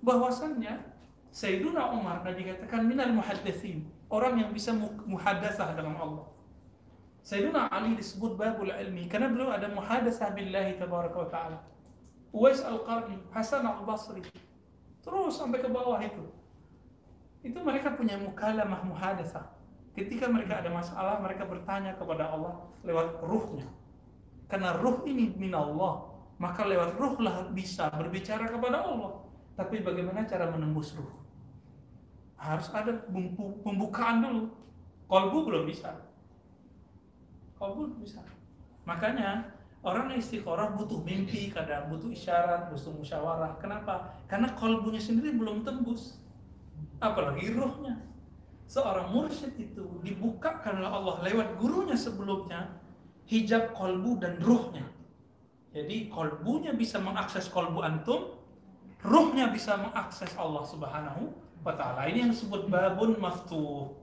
[0.00, 0.80] Bahwasannya
[1.28, 6.26] Sayyiduna Umar dan dikatakan minal muhaddithin, orang yang bisa mu- muhadatsah dengan Allah.
[7.22, 11.58] Sayyiduna Ali disebut babul ilmi karena beliau ada muhadatsah billahi tabaraka wa taala.
[12.34, 14.22] Uwais Al-Qarni, Hasan Al-Basri.
[15.02, 16.26] Terus sampai ke bawah itu.
[17.40, 19.46] Itu mereka punya mukalamah muhadatsah.
[19.94, 23.66] Ketika mereka ada masalah, mereka bertanya kepada Allah lewat ruhnya.
[24.46, 26.06] Karena ruh ini min Allah,
[26.38, 29.22] maka lewat ruh lah bisa berbicara kepada Allah.
[29.58, 31.19] Tapi bagaimana cara menembus ruh?
[32.40, 33.04] Harus ada
[33.60, 34.48] pembukaan dulu.
[35.04, 35.92] Kolbu belum bisa.
[37.60, 38.24] Kolbu belum bisa.
[38.88, 39.44] Makanya
[39.84, 43.60] orang yang istikharah butuh mimpi, kadang butuh isyarat, butuh musyawarah.
[43.60, 44.16] Kenapa?
[44.24, 46.16] Karena kolbunya sendiri belum tembus.
[46.96, 48.00] Apalagi ruhnya.
[48.70, 52.80] Seorang mursyid itu dibukakan oleh Allah lewat gurunya sebelumnya
[53.26, 54.86] hijab kolbu dan ruhnya.
[55.74, 58.38] Jadi kolbunya bisa mengakses kolbu antum,
[59.02, 62.08] ruhnya bisa mengakses Allah Subhanahu wa taala.
[62.08, 63.96] Ini yang disebut babun maftuh.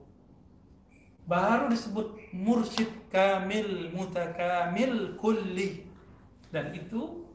[1.28, 5.84] Baru disebut mursyid kamil mutakamil kulli.
[6.48, 7.28] Dan itu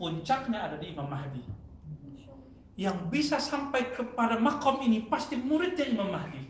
[0.00, 1.44] puncaknya ada di Imam Mahdi.
[2.80, 6.48] yang bisa sampai kepada makom ini pasti muridnya Imam Mahdi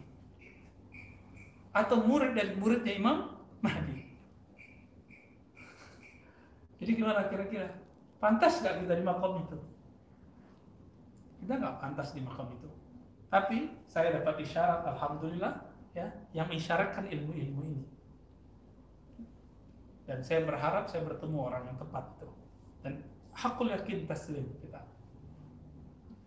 [1.75, 4.07] atau murid dari muridnya Imam Mahdi.
[6.79, 7.75] Jadi gimana kira-kira?
[8.23, 9.59] Pantas nggak kita di makom itu?
[11.43, 12.71] Kita nggak pantas di makom itu.
[13.31, 15.63] Tapi saya dapat isyarat, alhamdulillah,
[15.95, 17.85] ya, yang mengisyaratkan ilmu-ilmu ini.
[20.11, 22.29] Dan saya berharap saya bertemu orang yang tepat itu.
[22.83, 22.93] Dan
[23.31, 24.83] hakul yakin taslim kita.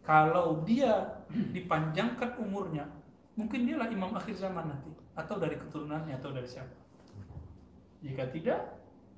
[0.03, 2.87] Kalau dia dipanjangkan umurnya,
[3.35, 6.75] mungkin dialah imam akhir zaman nanti, atau dari keturunannya, atau dari siapa.
[8.03, 8.59] Jika tidak,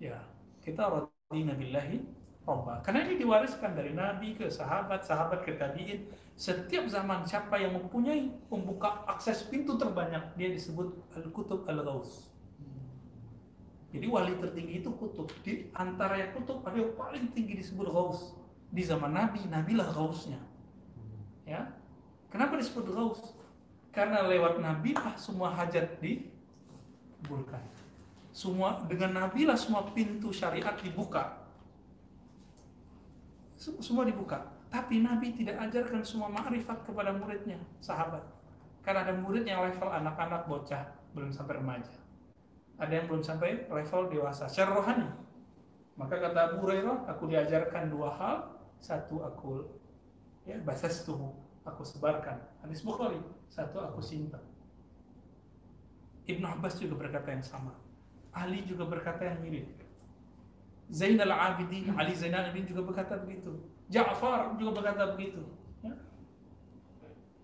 [0.02, 0.18] ya
[0.62, 2.02] kita radina billahi
[2.46, 2.82] robba.
[2.86, 6.06] Karena ini diwariskan dari Nabi ke sahabat, sahabat ke tabiin.
[6.36, 12.28] Setiap zaman siapa yang mempunyai membuka akses pintu terbanyak, dia disebut al-kutub al-ghaus.
[13.96, 15.32] Jadi wali tertinggi itu kutub.
[15.40, 18.36] Di antara yang kutub ada yang paling tinggi disebut ghaus.
[18.68, 20.36] Di zaman Nabi, Nabilah ghausnya.
[21.48, 21.72] Ya.
[22.28, 23.32] Kenapa disebut ghaus?
[23.96, 27.64] Karena lewat Nabi lah semua hajat dikabulkan.
[28.36, 31.48] Semua dengan Nabi lah semua pintu syariat dibuka.
[33.56, 34.55] Semua dibuka.
[34.76, 38.28] Tapi Nabi tidak ajarkan semua ma'rifat kepada muridnya, sahabat.
[38.84, 40.84] Karena ada murid yang level anak-anak bocah,
[41.16, 41.96] belum sampai remaja.
[42.76, 45.08] Ada yang belum sampai level dewasa, secara rohani.
[45.96, 48.36] Maka kata Abu Hurairah, aku diajarkan dua hal.
[48.84, 49.64] Satu aku
[50.46, 51.34] ya bahasa setuhu
[51.66, 53.18] aku sebarkan hadis Bukhari
[53.50, 54.42] satu aku simpan
[56.30, 57.74] Ibnu Abbas juga berkata yang sama
[58.30, 59.66] Ali juga berkata yang mirip
[60.94, 63.58] Zainal Abidin Ali Zainal Abidin juga berkata begitu
[63.90, 65.42] Ja'far juga berkata begitu.
[65.86, 65.94] Ya.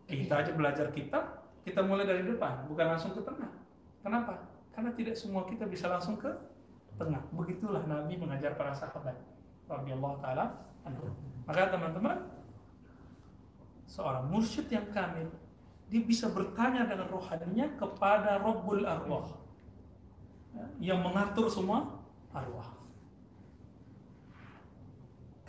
[0.09, 3.51] kita aja belajar kitab kita mulai dari depan bukan langsung ke tengah.
[4.01, 4.49] Kenapa?
[4.73, 6.31] Karena tidak semua kita bisa langsung ke
[6.97, 7.21] tengah.
[7.31, 9.13] Begitulah Nabi mengajar para sahabat
[9.69, 10.65] radhiyallahu taala
[11.47, 12.17] maka teman-teman
[13.87, 15.29] seorang mursyid yang kamil
[15.91, 19.27] dia bisa bertanya dengan rohaninya kepada Rabbul Arwah.
[20.51, 21.99] Ya, yang mengatur semua
[22.31, 22.80] arwah.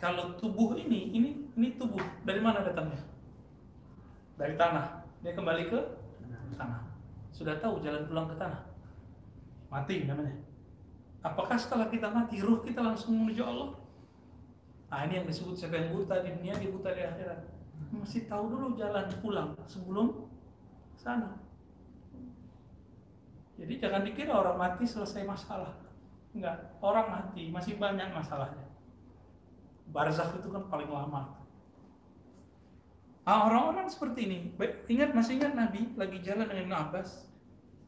[0.03, 2.99] Kalau tubuh ini, ini ini tubuh dari mana datangnya?
[4.35, 4.99] Dari tanah.
[5.23, 5.79] Dia kembali ke
[6.59, 6.83] tanah.
[7.31, 8.67] Sudah tahu jalan pulang ke tanah?
[9.71, 10.35] Mati namanya.
[11.23, 13.79] Apakah setelah kita mati, ruh kita langsung menuju Allah?
[14.91, 17.39] Nah ini yang disebut siapa yang buta di dunia, dia buta di akhirat.
[17.95, 20.27] Mesti tahu dulu jalan pulang sebelum
[20.99, 21.39] sana.
[23.55, 25.71] Jadi jangan dikira orang mati selesai masalah.
[26.35, 28.62] Enggak, orang mati masih banyak masalahnya.
[29.89, 31.43] Barzakh itu kan paling lama.
[33.23, 34.39] Ah, orang-orang seperti ini,
[34.91, 37.23] ingat masih ingat Nabi lagi jalan dengan Abbas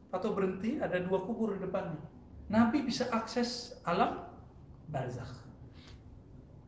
[0.08, 2.00] atau berhenti ada dua kubur di depannya.
[2.48, 4.22] Nabi bisa akses alam
[4.88, 5.28] barzakh.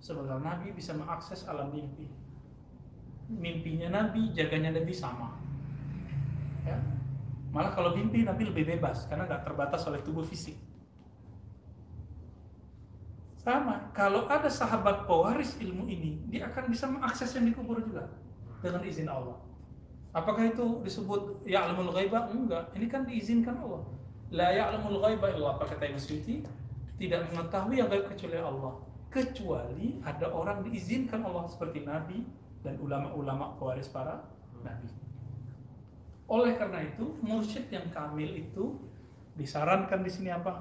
[0.04, 2.04] Sebenarnya Nabi bisa mengakses alam mimpi.
[3.28, 5.32] Mimpinya Nabi, jaganya Nabi sama.
[6.68, 6.76] Ya.
[7.52, 10.67] Malah kalau mimpi Nabi lebih bebas karena nggak terbatas oleh tubuh fisik.
[13.48, 18.04] Sama, kalau ada sahabat pewaris ilmu ini, dia akan bisa mengakses yang dikubur juga
[18.60, 19.40] dengan izin Allah.
[20.12, 22.28] Apakah itu disebut ya'lamul ghaibah?
[22.28, 23.88] Enggak, ini kan diizinkan Allah.
[24.28, 26.44] La ya'lamul ghaibah illa apa kata Ibnu
[27.00, 32.28] tidak mengetahui yang gaib kecuali Allah kecuali ada orang diizinkan Allah seperti Nabi
[32.60, 34.20] dan ulama-ulama pewaris para
[34.60, 34.92] Nabi.
[36.28, 38.76] Oleh karena itu, mursyid yang kamil itu
[39.32, 40.60] disarankan di sini apa?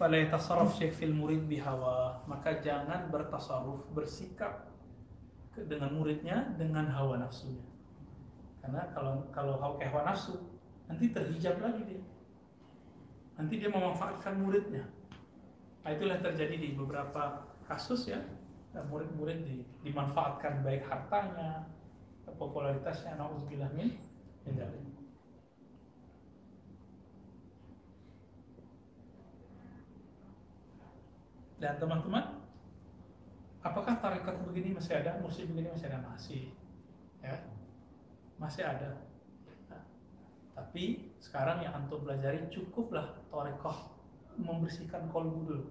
[0.00, 4.72] Fala yatasarraf fil murid bihawa, maka jangan bertasarruf, bersikap
[5.52, 7.60] dengan muridnya dengan hawa nafsunya.
[8.64, 10.40] Karena kalau kalau hawa nafsu
[10.88, 12.02] nanti terhijab lagi dia.
[13.36, 14.88] Nanti dia memanfaatkan muridnya
[15.80, 18.20] Nah, itulah terjadi di beberapa kasus ya
[18.70, 21.66] murid-murid di, dimanfaatkan baik hartanya,
[22.36, 23.96] popularitasnya, nauzubillah min
[24.46, 24.84] dzalik.
[31.60, 32.40] Dan teman-teman,
[33.60, 36.00] apakah tarekat begini masih ada, mursyid begini masih ada?
[36.00, 36.42] Masih,
[37.20, 37.36] ya,
[38.40, 38.96] masih ada.
[39.68, 39.84] Nah,
[40.56, 43.76] tapi sekarang yang antum pelajari cukuplah tarekat
[44.40, 45.66] membersihkan kolbu dulu.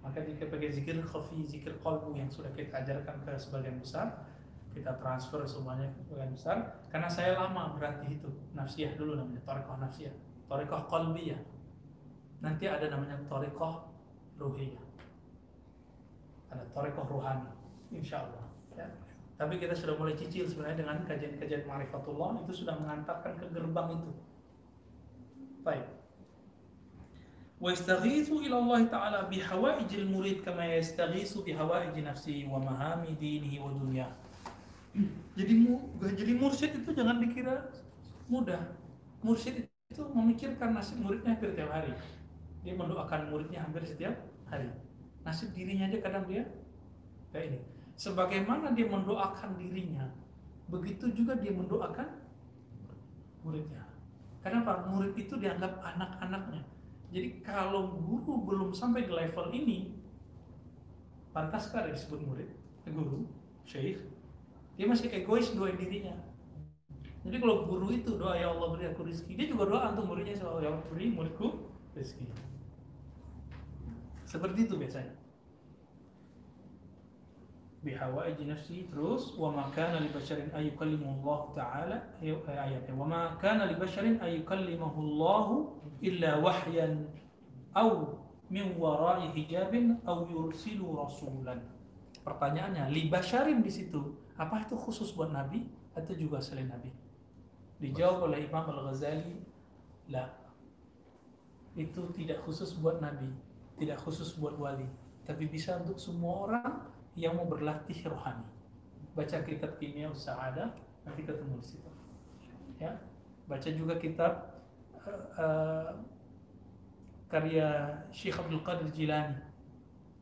[0.00, 4.24] Maka jika pakai zikir khafi, zikir kolbu yang sudah kita ajarkan ke sebagian besar,
[4.72, 6.56] kita transfer semuanya ke sebagian besar.
[6.88, 10.16] Karena saya lama berarti itu nafsiyah dulu namanya, torikoh nafsiyah,
[10.48, 11.40] torikoh kolbiyah.
[12.40, 13.92] Nanti ada namanya torikoh
[14.40, 14.83] ruhiyah.
[16.53, 17.49] Ada torikoh ruhani,
[17.93, 18.45] insya Allah.
[18.73, 18.87] Ya.
[19.39, 24.11] Tapi kita sudah mulai cicil sebenarnya dengan kajian-kajian marifatullah itu sudah mengantarkan ke gerbang itu.
[25.63, 25.87] Baik.
[27.59, 34.11] ويستغيث إلى الله تعالى بحوائج المريد كما يستغيث بحوائج نفسه ومهام دينه ودنياه
[35.37, 37.71] Jadi mu, jadi mursyid itu jangan dikira
[38.27, 38.73] mudah.
[39.21, 41.93] Mursyid itu memikirkan nasib muridnya hampir tiap hari.
[42.65, 44.17] Dia mendoakan muridnya hampir setiap
[44.49, 44.67] hari.
[45.24, 46.44] Nasib dirinya aja kadang dia
[47.32, 47.60] kayak ini.
[47.96, 50.04] Sebagaimana dia mendoakan dirinya,
[50.68, 52.08] begitu juga dia mendoakan
[53.40, 53.84] muridnya.
[54.44, 54.84] Kenapa?
[54.92, 56.62] Murid itu dianggap anak-anaknya.
[57.08, 59.96] Jadi kalau guru belum sampai di level ini,
[61.32, 62.50] pantaskah disebut murid,
[62.84, 63.24] guru,
[63.64, 64.04] syekh?
[64.74, 66.12] Dia masih egois doain dirinya.
[67.24, 70.36] Jadi kalau guru itu doa ya Allah beri aku rezeki, dia juga doa untuk muridnya
[70.36, 72.28] ya Allah beri muridku rezeki.
[74.34, 75.14] Seperti itu biasanya.
[77.86, 83.22] Bihawaij nafsi terus wa ma kana li basharin ay yukallimu Allah taala ayatnya wa ma
[83.38, 85.46] kana li basharin ay yukallimahu Allah
[86.02, 87.06] illa wahyan
[87.76, 88.18] aw
[88.50, 91.62] min wara'i hijabin aw yursilu rasulan.
[92.24, 96.90] Pertanyaannya, li basharin di situ apa itu khusus buat nabi atau juga selain nabi?
[97.78, 99.44] Dijawab oleh Imam Al-Ghazali,
[100.08, 100.32] la.
[101.76, 103.28] Itu tidak khusus buat nabi,
[103.78, 104.86] tidak khusus buat wali,
[105.26, 106.70] tapi bisa untuk semua orang
[107.14, 108.46] yang mau berlatih rohani.
[109.14, 110.74] Baca kitab Kimia Sa'ada,
[111.06, 111.90] nanti ketemu di situ.
[112.82, 112.98] Ya.
[113.46, 114.62] Baca juga kitab
[115.38, 115.90] uh,
[117.30, 119.38] karya Syekh Abdul Qadir Jilani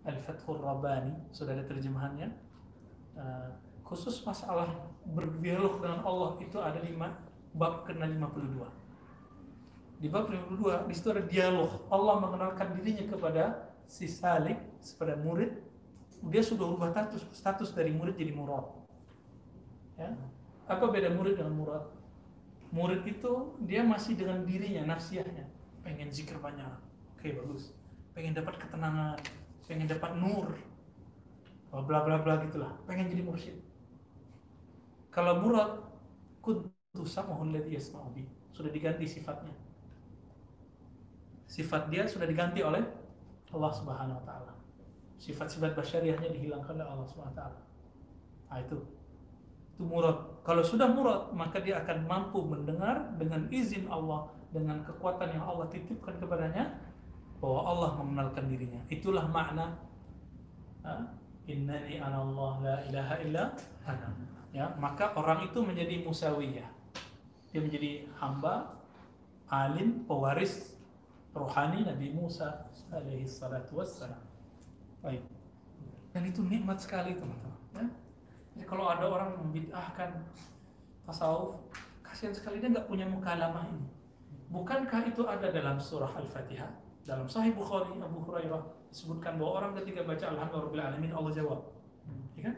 [0.02, 2.28] Al-Fathur Rabbani, sudah ada terjemahannya.
[3.14, 3.48] Uh,
[3.86, 4.68] khusus masalah
[5.04, 7.12] berdialog dengan Allah itu ada lima
[7.54, 8.81] bab kena 52.
[10.02, 11.86] Di bab 52 di situ ada dialog.
[11.86, 15.62] Allah mengenalkan dirinya kepada si salik, kepada murid.
[16.26, 18.66] Dia sudah ubah status, status dari murid jadi murad.
[19.94, 20.10] Ya.
[20.66, 21.86] Apa beda murid dengan murad?
[22.74, 25.46] Murid itu dia masih dengan dirinya, nafsiahnya.
[25.86, 26.66] Pengen zikir banyak.
[27.14, 27.70] Oke, bagus.
[28.10, 29.22] Pengen dapat ketenangan,
[29.70, 30.50] pengen dapat nur.
[31.70, 32.74] Bla bla bla gitulah.
[32.90, 33.54] Pengen jadi mursyid.
[35.14, 35.78] Kalau murad,
[38.50, 39.71] sudah diganti sifatnya.
[41.52, 42.80] Sifat dia sudah diganti oleh
[43.52, 44.52] Allah Subhanahu wa taala.
[45.20, 47.60] Sifat-sifat basyariahnya dihilangkan oleh Allah Subhanahu wa taala.
[48.48, 48.76] Nah, itu
[49.72, 50.16] itu murad.
[50.44, 55.68] Kalau sudah murad, maka dia akan mampu mendengar dengan izin Allah, dengan kekuatan yang Allah
[55.68, 56.72] titipkan kepadanya
[57.40, 58.80] bahwa Allah mengenalkan dirinya.
[58.88, 59.76] Itulah makna
[61.44, 63.44] innani anallah la ilaha illa.
[64.52, 66.68] Ya, maka orang itu menjadi musawiyah
[67.52, 68.72] dia menjadi hamba,
[69.52, 70.72] alim, pewaris
[71.32, 74.20] rohani Nabi Musa alaihi salatu wassalam.
[75.00, 75.24] Baik.
[76.12, 77.56] Dan itu nikmat sekali teman-teman.
[77.72, 77.86] Ya?
[78.52, 80.12] Jadi kalau ada orang membid'ahkan
[81.08, 81.56] tasawuf,
[82.04, 83.88] kasihan sekali dia nggak punya muka lama ini.
[84.52, 86.68] Bukankah itu ada dalam surah Al-Fatihah?
[87.02, 88.62] Dalam Sahih Bukhari Abu Hurairah
[88.92, 91.60] disebutkan bahwa orang ketika baca Alhamdulillah Alamin Allah jawab.
[92.36, 92.56] Ya kan?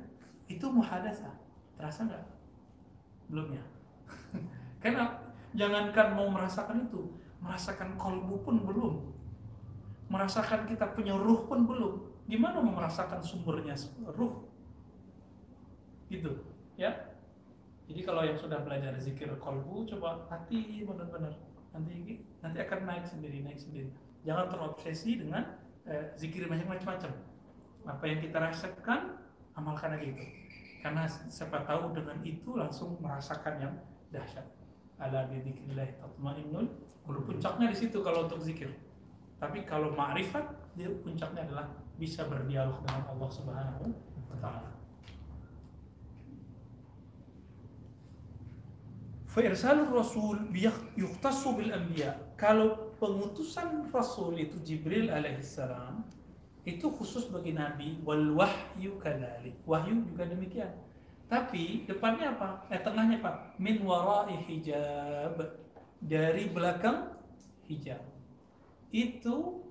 [0.51, 1.33] Itu muhadasah.
[1.79, 2.25] Terasa nggak?
[3.31, 3.65] Belum ya?
[4.83, 5.17] Karena
[5.55, 7.09] jangankan mau merasakan itu,
[7.45, 8.95] merasakan kolbu pun belum.
[10.09, 12.01] Merasakan kita punya ruh pun belum.
[12.25, 13.77] Gimana mau merasakan sumbernya
[14.17, 14.49] ruh?
[16.09, 16.41] Gitu,
[16.81, 17.13] ya.
[17.85, 21.37] Jadi kalau yang sudah belajar zikir kolbu, coba hati benar-benar.
[21.77, 23.93] Nanti nanti akan naik sendiri, naik sendiri.
[24.25, 27.13] Jangan terobsesi dengan eh, zikir macam-macam.
[27.85, 29.21] Apa yang kita rasakan,
[29.53, 30.25] amalkan aja itu.
[30.81, 33.75] Karena siapa tahu dengan itu langsung merasakan yang
[34.09, 34.49] dahsyat
[34.99, 36.69] ala bidzikrillah tatmainnul
[37.05, 37.25] qulub.
[37.29, 38.71] Puncaknya di situ kalau untuk zikir.
[39.39, 41.67] Tapi kalau ma'rifat dia puncaknya adalah
[41.99, 43.85] bisa berdialog dengan Allah Subhanahu
[44.31, 44.71] wa taala.
[49.35, 50.47] Fa irsalur rasul
[50.95, 52.15] yukhtassu bil anbiya.
[52.39, 56.07] Kalau pengutusan rasul itu Jibril alaihissalam
[56.65, 59.59] itu khusus bagi nabi wal wahyu kadzalik.
[59.67, 60.71] Wahyu juga demikian.
[61.29, 62.69] Tapi depannya apa?
[62.69, 63.57] Eh tengahnya apa?
[63.57, 65.41] Min warai hijab.
[66.05, 67.17] Dari belakang
[67.67, 68.01] hijab.
[68.93, 69.65] Itu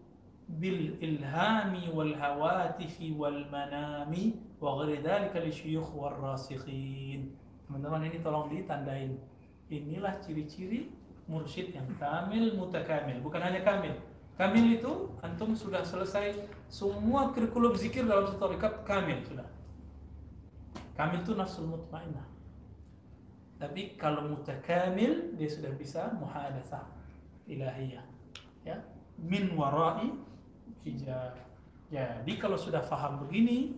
[0.59, 7.31] bil ilhami wal hawatifi wal manami wa ghairi dzalika li syuyukh war rasikhin.
[7.69, 9.15] Teman-teman ini tolong ditandain.
[9.71, 10.91] Inilah ciri-ciri
[11.25, 13.95] mursyid yang kamil mutakamil, bukan hanya kamil.
[14.35, 16.35] Kamil itu antum sudah selesai
[16.67, 19.47] semua kurikulum zikir dalam satu tarikat kamil sudah.
[20.93, 22.25] Kamil itu nafsul mutmainnah.
[23.57, 26.85] Tapi kalau mutakamil dia sudah bisa muhadatsah
[27.49, 28.05] ilahiyah.
[28.67, 28.77] Ya,
[29.17, 30.13] min warai
[30.83, 31.39] hijab.
[31.89, 33.77] Jadi kalau sudah faham begini,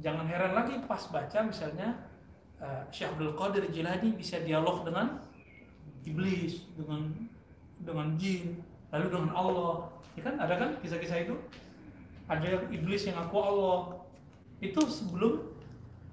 [0.00, 1.96] jangan heran lagi pas baca misalnya
[2.60, 5.22] uh, Syekh Abdul Qadir Jilani bisa dialog dengan
[6.04, 7.08] iblis, dengan
[7.80, 8.60] dengan jin,
[8.92, 9.74] lalu dengan Allah.
[10.14, 11.34] Ya kan ada kan kisah-kisah itu?
[12.30, 13.80] Ada yang iblis yang aku Allah.
[14.62, 15.53] Itu sebelum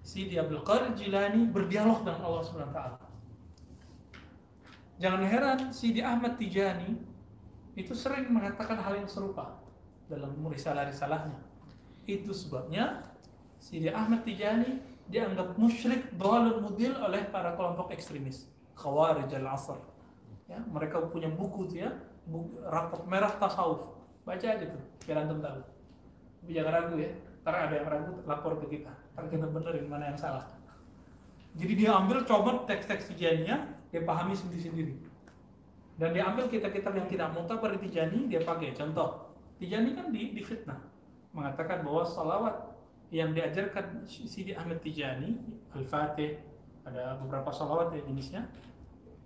[0.01, 2.97] Sidi Abdul Qadir Jilani berdialog dengan Allah Subhanahu wa taala.
[5.01, 6.97] Jangan heran Sidi Ahmad Tijani
[7.73, 9.57] itu sering mengatakan hal yang serupa
[10.05, 11.41] dalam risalah-risalahnya.
[12.05, 13.05] Itu sebabnya
[13.57, 19.79] Sidi Ahmad Tijani dianggap musyrik dhalal mudil oleh para kelompok ekstremis Khawarij al-Asr.
[20.49, 21.91] Ya, mereka punya buku tuh ya,
[22.27, 23.95] buku, raport merah tasawuf.
[24.21, 25.61] Baca aja tuh, biar antum tahu.
[26.41, 28.93] Tapi jangan ragu ya, ntar ada yang ragu lapor ke kita.
[29.21, 30.49] Ntar kita benerin mana yang salah.
[31.53, 34.97] Jadi dia ambil coba teks-teks Tijaniyah, dia pahami sendiri-sendiri.
[36.01, 38.73] Dan dia ambil kitab-kitab yang tidak mutabar di Tijani, dia pakai.
[38.73, 39.29] Contoh,
[39.61, 40.81] Tijani kan di, di fitnah.
[41.37, 42.73] Mengatakan bahwa salawat
[43.13, 45.37] yang diajarkan Sidi Ahmad Tijani,
[45.77, 46.41] Al-Fatih,
[46.81, 48.49] ada beberapa salawat ya jenisnya,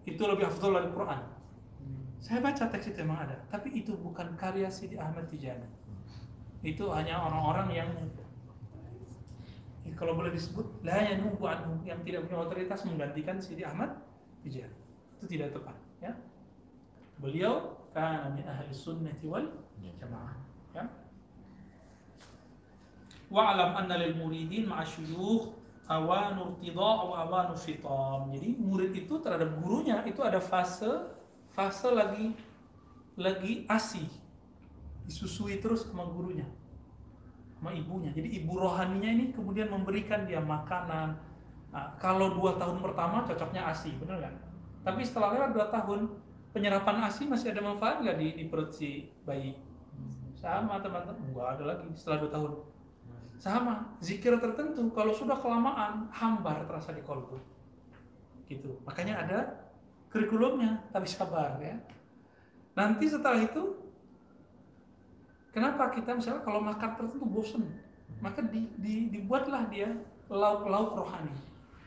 [0.04, 1.24] itu lebih afdol dari Quran.
[2.20, 5.72] Saya baca teks itu memang ada, tapi itu bukan karya Sidi Ahmad Tijani.
[6.68, 7.90] Itu hanya orang-orang yang
[9.94, 13.94] kalau boleh disebut la yanubu anhu yang tidak punya otoritas menggantikan Sidi Ahmad
[14.42, 14.74] Tijani.
[15.22, 16.18] Itu tidak tepat, ya.
[17.22, 19.46] Beliau kana min ahli sunnati wal
[20.02, 20.36] jamaah,
[20.74, 20.84] ya.
[23.30, 25.54] Wa'lam anna lil muridin ma'a syuyukh
[25.86, 28.34] awanu irtida atau awanu fitam.
[28.34, 31.14] Jadi murid itu terhadap gurunya itu ada fase
[31.54, 32.36] fase lagi
[33.16, 34.04] lagi asi
[35.08, 36.44] disusui terus sama gurunya
[37.66, 38.14] sama ibunya.
[38.14, 41.18] Jadi ibu rohaninya ini kemudian memberikan dia makanan.
[41.74, 44.36] Nah, kalau dua tahun pertama cocoknya asi benar nggak?
[44.86, 46.14] Tapi setelah lewat dua tahun
[46.54, 49.58] penyerapan asi masih ada manfaat nggak di, di perut si bayi?
[50.38, 51.34] Sama teman-teman.
[51.34, 52.52] Nggak ada lagi setelah dua tahun.
[53.42, 54.86] Sama zikir tertentu.
[54.94, 57.42] Kalau sudah kelamaan hambar terasa di kolbu.
[58.46, 58.78] Gitu.
[58.86, 59.40] Makanya ada
[60.14, 61.82] kurikulumnya tapi sabar ya.
[62.78, 63.85] Nanti setelah itu
[65.56, 67.64] kenapa kita misalnya kalau makan tertentu bosen?
[68.20, 69.88] Maka di, di, dibuatlah dia
[70.28, 71.32] lauk-lauk rohani.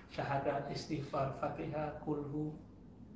[0.09, 2.57] Syahadat istighfar fatihah kulhu.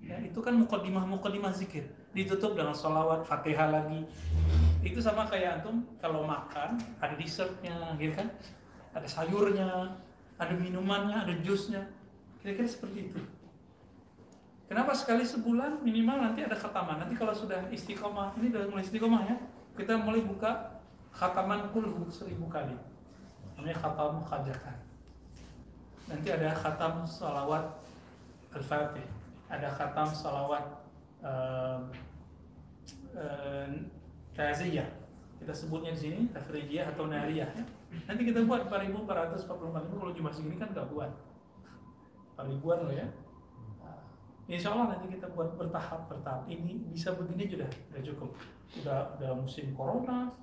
[0.05, 1.88] Ya itu kan mukadimah mukadimah zikir.
[2.12, 4.05] Ditutup dengan sholawat fatihah lagi.
[4.84, 8.28] Itu sama kayak antum kalau makan ada dessertnya gitu kan?
[8.92, 9.96] Ada sayurnya
[10.36, 11.88] ada minumannya ada jusnya.
[12.42, 13.20] Kira-kira seperti itu.
[14.66, 17.07] Kenapa sekali sebulan minimal nanti ada khataman?
[17.07, 19.36] Nanti kalau sudah istiqomah ini udah mulai istiqomah ya
[19.77, 20.81] kita mulai buka
[21.12, 22.77] khataman kulhu seribu kali.
[23.57, 24.77] Namanya khatam khajatan
[26.11, 27.64] nanti ada khatam salawat
[28.53, 29.07] al-fatih.
[29.53, 30.64] Ada khatam salawat
[31.20, 31.81] uh,
[33.16, 33.68] uh,
[34.33, 34.89] taziyah
[35.43, 37.64] kita sebutnya di sini tafrijiyah atau nariyah ya.
[38.07, 41.11] nanti kita buat 4445 kalau cuma segini kan nggak buat.
[42.43, 43.07] Ribuan loh ya
[44.51, 46.43] Insya Allah nanti kita buat bertahap bertahap.
[46.51, 48.30] Ini bisa begini sudah sudah cukup.
[48.82, 50.34] Udah udah musim corona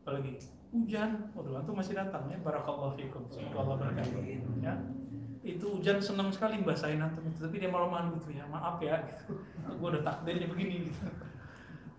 [0.00, 0.40] apalagi
[0.72, 1.32] hujan.
[1.36, 2.40] Waduh antum masih datang ya.
[2.40, 3.28] Barakallahu fikum.
[3.28, 3.92] Semoga Allah
[4.64, 4.74] ya.
[5.44, 8.48] Itu hujan senang sekali basahin antum itu tapi dia malu-malu gitu ya.
[8.48, 9.36] Maaf ya gitu.
[9.80, 11.04] Gue udah takdirnya begini gitu.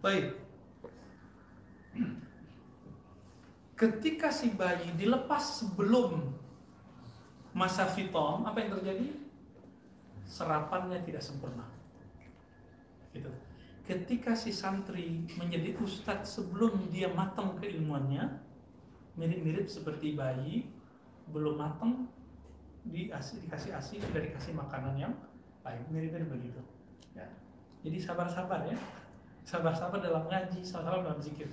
[0.01, 0.41] Baik.
[3.75, 6.31] Ketika si bayi dilepas sebelum
[7.55, 9.24] masa fitom apa yang terjadi
[10.25, 11.63] serapannya tidak sempurna.
[13.13, 13.29] Gitu.
[13.85, 18.41] Ketika si santri menjadi ustadz sebelum dia matang keilmuannya
[19.15, 20.67] mirip-mirip seperti bayi
[21.29, 22.09] belum matang
[22.85, 25.13] dikasih dikasih asi sudah dikasih makanan yang
[25.61, 25.85] lain.
[25.93, 26.61] Mirip-mirip begitu.
[27.13, 27.29] Ya.
[27.85, 28.77] Jadi sabar-sabar ya.
[29.45, 31.49] Sabar-sabar dalam ngaji sabar-sabar dalam zikir.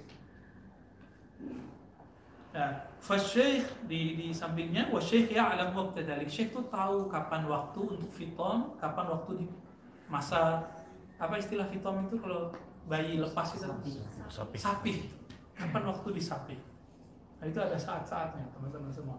[2.52, 7.98] Nah, fasyekh di, di sampingnya, wasyekh ya alam waktu dari syekh itu tahu kapan waktu
[7.98, 9.46] untuk fitom, kapan waktu di
[10.06, 10.62] masa
[11.18, 12.54] apa istilah fitom itu kalau
[12.86, 13.66] bayi lepas itu
[14.30, 14.56] Sapi.
[14.56, 14.94] sapi.
[15.58, 16.56] Kapan waktu di sapi?
[17.42, 19.18] Nah, itu ada saat-saatnya teman-teman semua.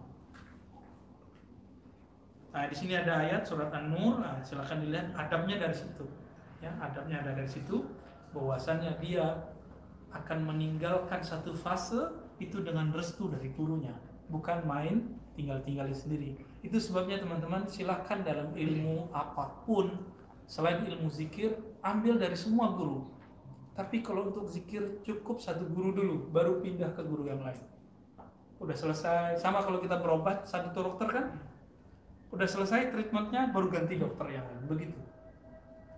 [2.56, 6.08] Nah, di sini ada ayat surat An-Nur, nah, silakan dilihat adabnya dari situ.
[6.64, 7.84] Ya, adabnya ada dari situ
[8.32, 9.44] bahwasannya dia
[10.10, 13.96] akan meninggalkan satu fase itu dengan restu dari gurunya,
[14.28, 16.38] bukan main tinggal-tinggal sendiri.
[16.64, 19.92] Itu sebabnya teman-teman silahkan dalam ilmu apa pun
[20.44, 23.08] selain ilmu zikir ambil dari semua guru.
[23.74, 27.58] Tapi kalau untuk zikir cukup satu guru dulu, baru pindah ke guru yang lain.
[28.62, 31.26] Udah selesai, sama kalau kita berobat satu dokter kan,
[32.30, 34.98] udah selesai treatmentnya baru ganti dokter yang lain, begitu.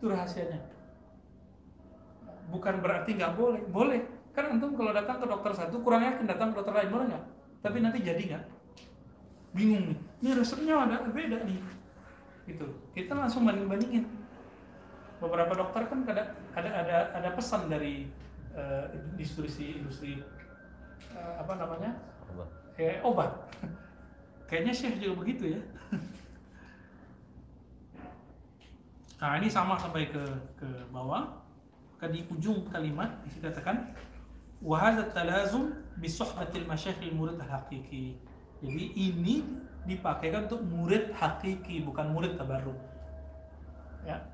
[0.01, 0.73] Itu rahasianya.
[2.49, 4.03] Bukan berarti nggak boleh, boleh.
[4.37, 7.25] Kan antum kalau datang ke dokter satu kurang yakin datang ke dokter lain boleh nggak?
[7.65, 8.45] Tapi nanti jadi nggak?
[9.57, 9.99] Bingung nih.
[10.21, 11.57] Ini resepnya ada beda nih.
[12.45, 12.67] Gitu.
[12.93, 14.05] Kita langsung banding bandingin.
[15.17, 18.13] Beberapa dokter kan ada ada ada, ada pesan dari
[18.53, 20.21] uh, industri industri
[21.17, 21.97] uh, apa namanya
[22.29, 22.49] Obat.
[22.77, 23.33] eh, obat.
[24.53, 25.61] Kayaknya Syekh juga begitu ya.
[29.17, 30.21] Nah ini sama sampai ke
[30.61, 31.25] ke bawah.
[31.97, 33.97] Maka di ujung kalimat dikatakan
[34.63, 38.17] wahada talazum bisuhbatil masyayikhil murid hakiki.
[38.65, 39.45] Jadi ini
[39.85, 42.77] dipakaikan untuk murid hakiki bukan murid tabarruk.
[44.05, 44.25] Ya.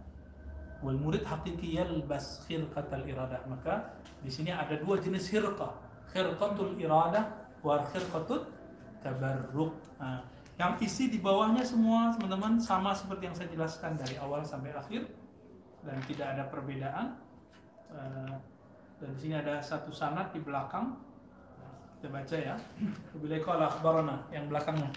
[0.83, 3.43] Wal murid hakiki yalbas khirqatal iradah.
[3.47, 5.75] Maka di sini ada dua jenis khirqah.
[6.11, 7.31] Khirqatul iradah
[7.63, 8.47] wa khirqatul
[9.03, 9.75] tabarruk.
[9.99, 10.23] Nah,
[10.61, 15.11] yang isi di bawahnya semua teman-teman sama seperti yang saya jelaskan dari awal sampai akhir
[15.83, 17.07] dan tidak ada perbedaan.
[17.93, 18.35] Eh,
[19.02, 20.98] dan di sini ada satu sanad di belakang.
[21.98, 22.56] Kita baca ya.
[23.14, 24.90] Bila qala akhbarana yang belakangnya.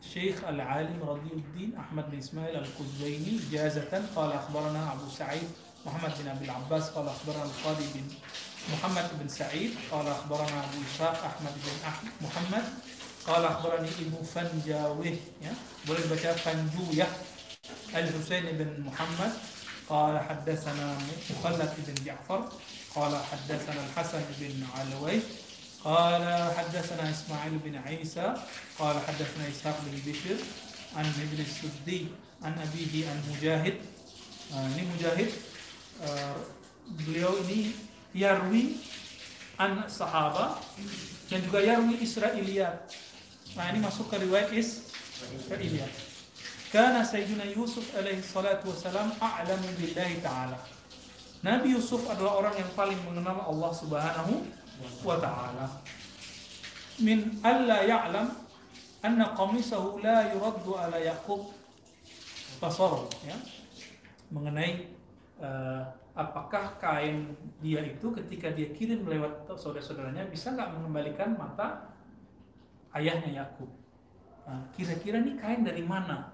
[0.00, 5.44] Syekh Al-Alim Radiyuddin Ahmad bin Ismail Al-Quzwaini jazatan qala akhbarana Abu Sa'id
[5.84, 8.06] Muhammad bin Abi Abbas qala akhbarana Al-Qadi bin
[8.72, 12.64] Muhammad bin Sa'id qala akhbarana Abu Ishaq Ahmad bin Ahmad Muhammad
[13.28, 15.52] qala akhbarani Ibnu Fanjawih ya
[15.84, 17.10] boleh baca Fanjuyah
[17.92, 19.36] Al-Husain bin Muhammad
[19.90, 20.86] قال حدثنا
[21.34, 22.40] مخلد بن جعفر
[22.95, 25.19] قال حدثنا الحسن بن علوي
[25.83, 26.23] قال
[26.57, 28.33] حدثنا إسماعيل بن عيسى
[28.79, 30.37] قال حدثنا إسحاق بن بشر
[30.95, 32.07] عن ابن السدي
[32.43, 33.77] عن أبيه عن مجاهد
[34.53, 35.31] آه، ini Mujahid
[36.05, 36.37] uh,
[37.01, 37.73] beliau ini
[38.13, 38.77] yarwi
[39.57, 40.61] an sahaba
[41.33, 42.93] dan juga yarwi Israiliyat
[43.57, 45.89] nah ini masuk ke riwayat Israiliyat
[46.69, 50.74] Karena Sayyidina Yusuf alaihi salatu wasalam a'lamu billahi ta'ala
[51.45, 54.33] Nabi Yusuf adalah orang yang paling mengenal Allah subhanahu
[55.05, 55.69] wa ta'ala
[57.05, 58.33] Min alla ya'lam
[59.05, 61.53] anna qamisahu la yuraddu ala Yaqub
[62.57, 63.37] Basara ya
[64.33, 64.89] mengenai
[65.37, 65.81] eh,
[66.17, 71.93] apakah kain dia itu ketika dia kirim lewat saudara-saudaranya bisa nggak mengembalikan mata
[72.95, 73.67] ayahnya Yakub.
[74.47, 76.31] Nah, kira-kira nih kain dari mana?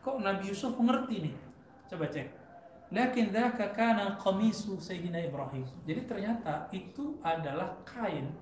[0.00, 1.34] Kok Nabi Yusuf mengerti nih?
[1.90, 2.39] Coba cek.
[2.90, 5.62] Lakin dzaka kana qamisu Sayyidina Ibrahim.
[5.86, 8.34] Jadi ternyata itu adalah kain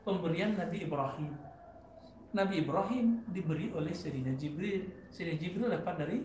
[0.00, 1.36] pemberian Nabi Ibrahim.
[2.32, 4.88] Nabi Ibrahim diberi oleh Sayyidina Jibril.
[5.12, 6.18] Sayyidina Jibril dapat dari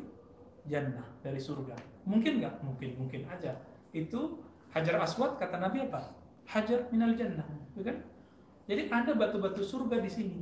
[0.64, 1.76] jannah, dari surga.
[2.08, 2.64] Mungkin nggak?
[2.64, 3.60] Mungkin, mungkin aja.
[3.92, 4.40] Itu
[4.72, 6.16] Hajar Aswad kata Nabi apa?
[6.48, 7.44] Hajar minal jannah,
[7.76, 8.00] ya kan?
[8.68, 10.40] Jadi ada batu-batu surga di sini.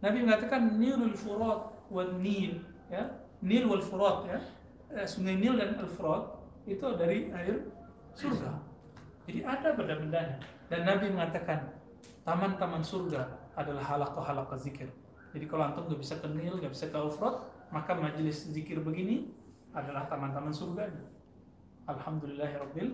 [0.00, 2.60] Nabi mengatakan Nilul Furat wal Nil,
[2.92, 3.08] ya.
[3.40, 4.40] Nil wal Furat ya.
[4.90, 6.34] Eh, Sungai Nil dan Al Furat
[6.66, 7.62] itu dari air
[8.18, 8.58] surga.
[9.30, 10.42] Jadi ada benda-bendanya.
[10.66, 11.70] Dan Nabi mengatakan
[12.26, 13.22] taman-taman surga
[13.54, 14.90] adalah halaqah-halaqah zikir.
[15.30, 17.38] Jadi kalau antum nggak bisa ke Nil, nggak bisa ke Al Furat,
[17.70, 19.30] maka majelis zikir begini
[19.70, 20.90] adalah taman-taman surga.
[21.86, 22.86] Alhamdulillahirabbil.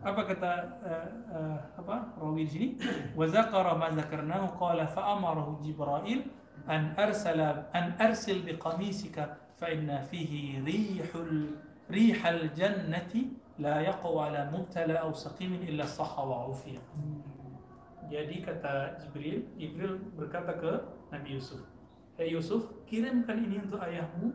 [0.00, 2.68] Apa kata uh, apa rawi di sini?
[3.18, 6.32] Wa zakara ma zakarnahu qala fa amarahu Jibril
[6.64, 8.56] an arsala an arsil bi
[10.60, 11.56] rihul
[11.88, 16.80] rihal jannati la yaqwa ala mubtala aw saqimin illa sahha wa ufiya.
[18.06, 20.72] Jadi kata Jibril, Jibril berkata ke
[21.10, 21.58] Nabi Yusuf,
[22.20, 24.30] Hei Yusuf, kirimkan ini untuk ayahmu,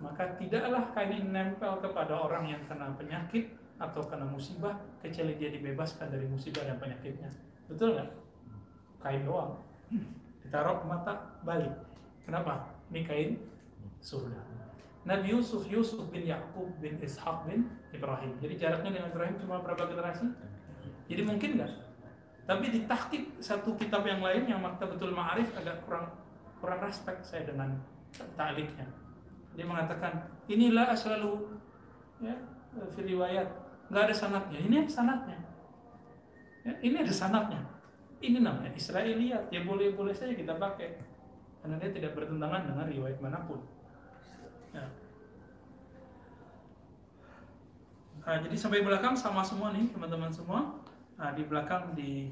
[0.00, 5.50] maka tidaklah kain ini nempel kepada orang yang kena penyakit atau kena musibah, kecuali dia
[5.52, 7.28] dibebaskan dari musibah dan penyakitnya.
[7.68, 8.10] Betul nggak?
[9.02, 9.58] Kain doang.
[10.46, 11.74] Ditaruh ke mata, balik.
[12.24, 12.72] Kenapa?
[12.88, 13.30] Ini kain
[14.00, 14.40] surga.
[15.08, 18.36] Nabi Yusuf, Yusuf bin Yakub bin Ishaq bin Ibrahim.
[18.44, 20.28] Jadi jaraknya dengan Ibrahim cuma berapa generasi?
[21.08, 21.72] Jadi mungkin nggak?
[22.48, 26.12] Tapi di tahqiq satu kitab yang lain yang Maktabatul Ma'arif agak kurang
[26.60, 27.76] kurang respect saya dengan
[28.36, 28.88] ta'liknya.
[29.52, 31.44] Dia mengatakan inilah selalu
[32.20, 32.36] ya
[32.96, 33.48] riwayat
[33.88, 34.58] nggak ada sanatnya.
[34.60, 35.38] Ini ada sanatnya.
[36.64, 37.60] Ya, ini ada sanatnya.
[38.20, 39.48] Ini namanya Israiliyat.
[39.48, 41.00] Ya boleh-boleh saja kita pakai
[41.64, 43.60] karena dia tidak bertentangan dengan riwayat mana pun.
[44.72, 44.84] Ya.
[48.28, 50.76] Nah, jadi sampai belakang sama semua nih teman-teman semua.
[51.16, 52.28] Nah, di belakang di,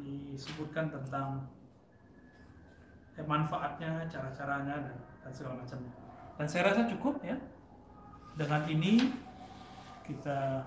[0.00, 1.44] disebutkan tentang
[3.12, 5.92] ya, manfaatnya, cara-caranya dan, dan segala macamnya.
[6.40, 7.36] Dan saya rasa cukup ya.
[8.32, 9.12] Dengan ini
[10.08, 10.64] kita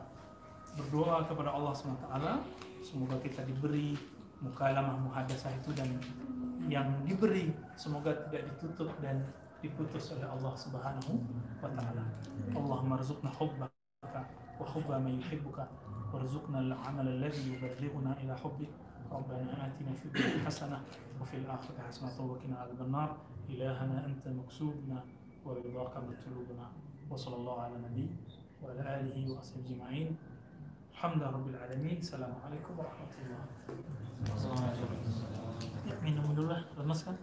[0.77, 2.13] berdoa kepada Allah SWT
[2.85, 3.97] semoga kita diberi
[4.37, 5.89] mukalamah muhadasah itu dan
[6.69, 9.25] yang diberi semoga tidak ditutup dan
[9.65, 11.25] diputus oleh Allah Subhanahu
[11.57, 12.05] wa taala.
[12.53, 13.33] Allahumma rzuqna
[14.59, 15.67] wa hubba man yuhibbuka
[16.11, 18.67] وارزقنا العمل الذي يبلغنا إلى حبك
[19.07, 20.83] ربنا آتنا في الدنيا حسنة
[21.23, 22.19] وفي الآخرة حسنة.
[22.19, 23.15] وقنا عذاب النار.
[23.47, 25.07] إلهنا أنت مكسوبنا
[25.47, 26.67] ورضاك مطلوبنا.
[27.07, 28.07] وصلى الله على النبي
[28.59, 30.19] وعلى آله وأصحابه أجمعين.
[30.99, 33.39] Assalamualaikum warahmatullahi
[34.27, 34.91] wabarakatuh.
[35.87, 37.15] Ya, minum dulu lah, lemas kan?